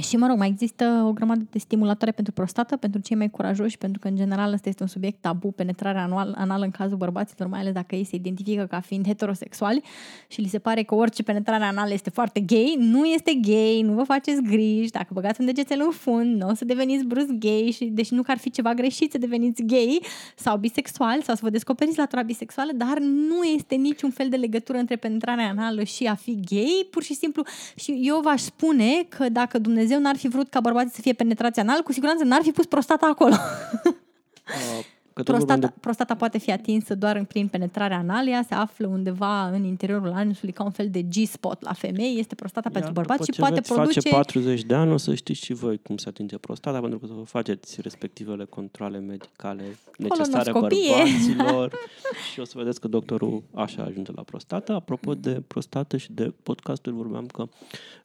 [0.00, 3.78] Și, mă rog, mai există o grămadă de stimulatoare pentru prostată, pentru cei mai curajoși,
[3.78, 7.48] pentru că, în general, ăsta este un subiect tabu, penetrarea anual, anală în cazul bărbaților,
[7.48, 9.82] mai ales dacă ei se identifică ca fiind heterosexuali
[10.28, 12.76] și li se pare că orice penetrare anală este foarte gay.
[12.78, 16.54] Nu este gay, nu vă faceți griji, dacă băgați un degețel în fund, nu o
[16.54, 20.00] să deveniți brusc gay, și, deși nu că ar fi ceva greșit să deveniți gay
[20.36, 24.78] sau bisexual sau să vă descoperiți latura bisexuală, dar nu este niciun fel de legătură
[24.78, 27.42] între penetrarea anală și a fi gay, pur și simplu.
[27.76, 31.12] Și eu v-aș spune că dacă Dumnezeu Dumnezeu n-ar fi vrut ca bărbații să fie
[31.12, 33.34] penetrați anal, cu siguranță n-ar fi pus prostata acolo.
[33.34, 38.28] Uh, că tot vorbeam prostata, de prostata poate fi atinsă doar în- prin penetrarea anală,
[38.28, 42.34] ea se află undeva în interiorul anusului ca un fel de G-spot la femei, este
[42.34, 44.00] prostata pentru Iar bărbați după și ce poate veți produce...
[44.00, 47.04] face 40 de ani, o să știți și voi cum se atinge prostata, pentru că
[47.04, 49.64] o să vă faceți respectivele controle medicale
[49.98, 50.90] necesare Colonoscopie.
[50.96, 51.72] bărbaților
[52.32, 54.72] și o să vedeți că doctorul așa ajunge la prostată.
[54.72, 57.48] Apropo de prostată și de podcasturi, vorbeam că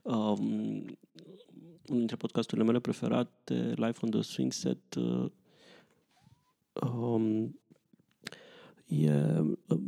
[0.02, 0.84] um,
[1.90, 5.26] unul dintre podcasturile mele preferate, Life on the Swing Set, uh,
[6.92, 7.60] um,
[8.88, 9.12] e
[9.68, 9.80] uh,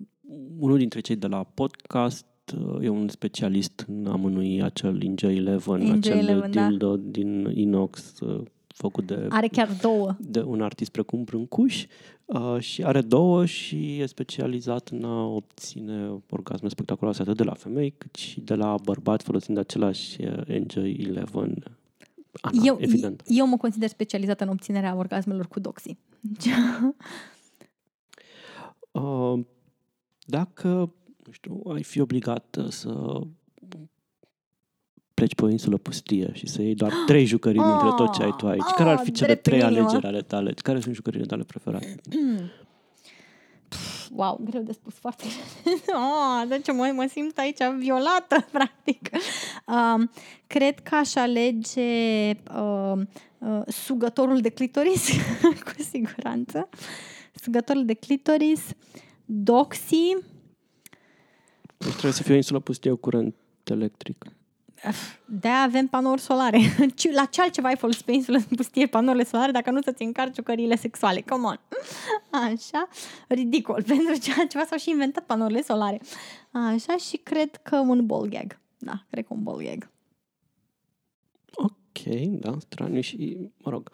[0.59, 2.25] unul dintre cei de la podcast
[2.57, 6.67] uh, e un specialist în a mânui acel Inge 11, Inge acel 11, da.
[6.67, 10.15] dildo din inox uh, făcut de, Are chiar două.
[10.19, 11.85] de un artist precum Brâncuș
[12.25, 17.53] uh, și are două și e specializat în a obține orgasme spectaculoase atât de la
[17.53, 21.80] femei cât și de la bărbați folosind același uh, Enjoy 11
[22.41, 23.23] Ana, Eu, evident.
[23.25, 25.97] eu mă consider specializată în obținerea orgasmelor cu doxii.
[28.91, 29.39] Uh,
[30.25, 30.67] dacă,
[31.25, 33.19] nu știu, ai fi obligat uh, să
[35.13, 38.33] pleci pe o insulă pustie și să iei doar trei jucării dintre tot ce ai
[38.37, 39.79] tu aici, care ar fi Ah, cele drept în trei inimă.
[39.85, 40.53] alegeri ale tale?
[40.53, 41.95] Care sunt jucăriile tale preferate?
[44.13, 45.23] Wow, greu de spus foarte
[45.93, 49.09] oh, deci mă, mă simt aici violată, practic.
[49.67, 50.11] Um,
[50.47, 53.01] cred că aș alege uh,
[53.37, 55.09] uh, sugătorul de clitoris,
[55.65, 56.69] cu siguranță.
[57.33, 58.61] Sugătorul de clitoris,
[59.25, 60.15] doxy,
[61.77, 64.25] Deci trebuie să fie o insulă pustie cu curent electric.
[65.25, 66.59] De avem panouri solare.
[66.95, 70.35] Ce- La ce altceva ai folosit pe insulă pustie panourile solare dacă nu să-ți încarci
[70.35, 71.21] jucăriile sexuale?
[71.21, 71.59] Come on!
[72.43, 72.87] Așa,
[73.27, 73.83] ridicol.
[73.87, 76.01] Pentru ce altceva s-au și inventat panourile solare.
[76.51, 78.59] Așa, și cred că un ball gag.
[78.77, 79.89] Da, cred că un ball gag.
[81.53, 83.89] Ok, da, straniu și, mă rog,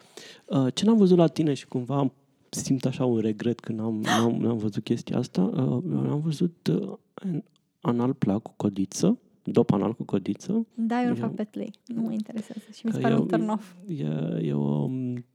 [0.46, 2.12] uh, ce n-am văzut la tine și cumva am
[2.50, 6.92] simt așa un regret când am, n-am, n-am văzut chestia asta, uh, am văzut uh,
[7.14, 7.42] an-
[7.80, 9.18] anal plak cu codiță,
[9.52, 10.66] dop anal cu codiță.
[10.74, 11.70] Da, eu nu Eu- fac pe play.
[11.86, 13.72] Nu mă interesează și mi se Că pare eu- un turn off.
[13.86, 14.04] E,
[14.46, 14.82] e o...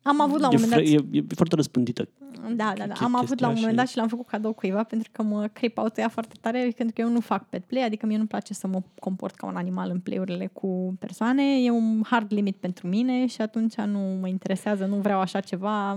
[0.04, 0.80] Am avut la un e, moment dat...
[0.80, 2.08] fre- e, e foarte răspândită.
[2.56, 2.94] Da, da, da.
[2.94, 5.10] ch- Am avut chestia la un moment și- dat și l-am făcut cadou cuiva pentru
[5.12, 8.06] că mă creep out ea foarte tare, pentru că eu nu fac pet play, adică
[8.06, 11.62] mie nu-mi place să mă comport ca un animal în play-urile cu persoane.
[11.64, 15.90] E un hard limit pentru mine și atunci nu mă interesează, nu vreau așa ceva.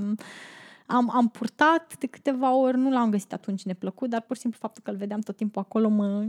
[0.89, 4.59] Am, am purtat de câteva ori, nu l-am găsit atunci neplăcut, dar pur și simplu
[4.62, 6.25] faptul că îl vedeam tot timpul acolo mă...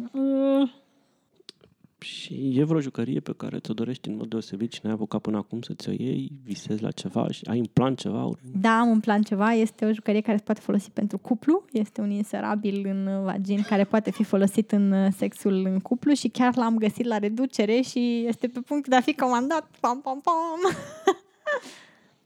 [1.99, 5.37] Și e vreo jucărie pe care ți-o dorești în mod deosebit și n-ai apucat până
[5.37, 8.29] acum să ți-o iei, visezi la ceva și ai în plan ceva?
[8.61, 9.53] Da, am un plan ceva.
[9.53, 11.65] Este o jucărie care se poate folosi pentru cuplu.
[11.71, 16.27] Este un inserabil în vagin care poate fi folosit în uh, sexul în cuplu și
[16.27, 19.69] chiar l-am găsit la reducere și este pe punct de a fi comandat.
[19.79, 20.73] Pam, pam, pam.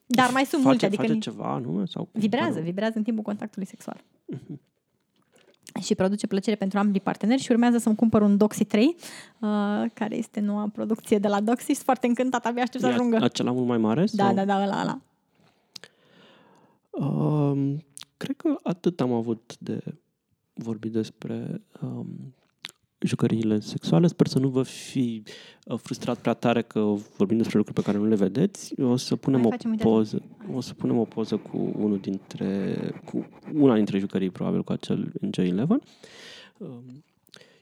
[0.06, 1.86] Dar mai sunt face, multe, adică face ni- ceva anume?
[1.86, 2.22] Sau cum?
[2.22, 4.04] vibrează, vibrează în timpul contactului sexual.
[5.82, 9.50] Și produce plăcere pentru ambii parteneri și urmează să-mi cumpăr un Doxy 3, uh,
[9.94, 11.66] care este noua producție de la Doxy.
[11.66, 13.18] Sunt foarte încântat, abia aștept să E ajungă.
[13.22, 14.06] acela mult mai mare?
[14.12, 14.34] Da, sau?
[14.36, 15.02] da, da, ăla, ăla.
[16.92, 17.84] Um,
[18.18, 19.80] cred că atât am avut de
[20.54, 22.36] vorbit despre um,
[23.02, 24.08] jucăriile sexuale.
[24.08, 25.24] Sper să nu vă fi
[25.66, 26.80] uh, frustrat prea tare că
[27.18, 28.82] vorbim despre lucruri pe care nu le vedeți.
[28.82, 30.22] O să punem Mai o facem, uite, poză.
[30.54, 32.76] O să punem o poză cu unul dintre
[33.06, 35.88] cu una dintre jucării, probabil cu acel Enjoy 11.
[36.58, 37.04] Um,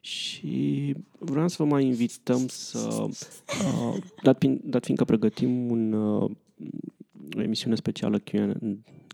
[0.01, 6.31] și vreau să vă mai invităm să, uh, dat, fiind, dat fiindcă pregătim un, uh,
[7.37, 8.53] o emisiune specială Q&A,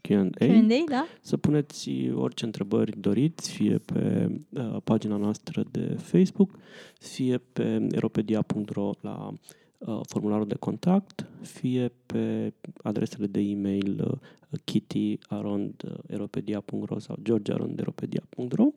[0.07, 1.07] Q&A Q&A, da?
[1.21, 6.57] să puneți orice întrebări doriți, fie pe uh, pagina noastră de Facebook,
[6.99, 9.33] fie pe eropedia.ro la
[9.77, 12.53] uh, formularul de contact, fie pe
[12.83, 14.17] adresele de e-mail uh,
[14.63, 18.67] kitty.eropedia.ro sau georgearonderopedia.ro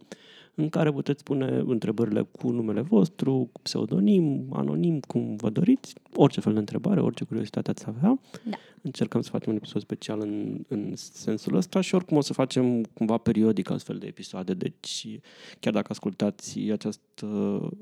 [0.61, 6.41] în care puteți pune întrebările cu numele vostru, cu pseudonim, anonim, cum vă doriți, orice
[6.41, 8.19] fel de întrebare, orice curiozitate ați avea.
[8.45, 8.57] Da.
[8.83, 12.83] Încercăm să facem un episod special în, în sensul ăsta și oricum o să facem
[12.83, 15.19] cumva periodic astfel de episoade, deci
[15.61, 17.01] chiar dacă ascultați acest,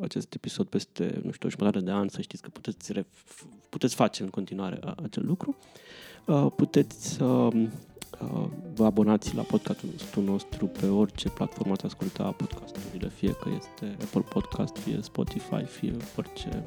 [0.01, 3.95] acest episod peste, nu știu, o jumătate de an, să știți că puteți, ref, puteți
[3.95, 5.57] face în continuare acel lucru.
[6.27, 7.69] Uh, puteți să uh,
[8.75, 14.21] vă abonați la podcastul nostru pe orice platformă ați asculta podcasturile, fie că este Apple
[14.21, 16.65] Podcast, fie Spotify, fie orice,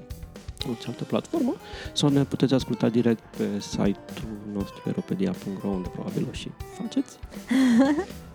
[0.69, 1.55] orice altă platformă,
[1.93, 6.51] sau ne puteți asculta direct pe site-ul nostru aeropedia.ro, unde probabil o și
[6.81, 7.17] faceți.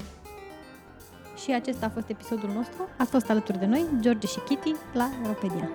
[1.44, 2.88] și acesta a fost episodul nostru.
[2.98, 5.70] Ați fost alături de noi, George și Kitty, la Aeropedia.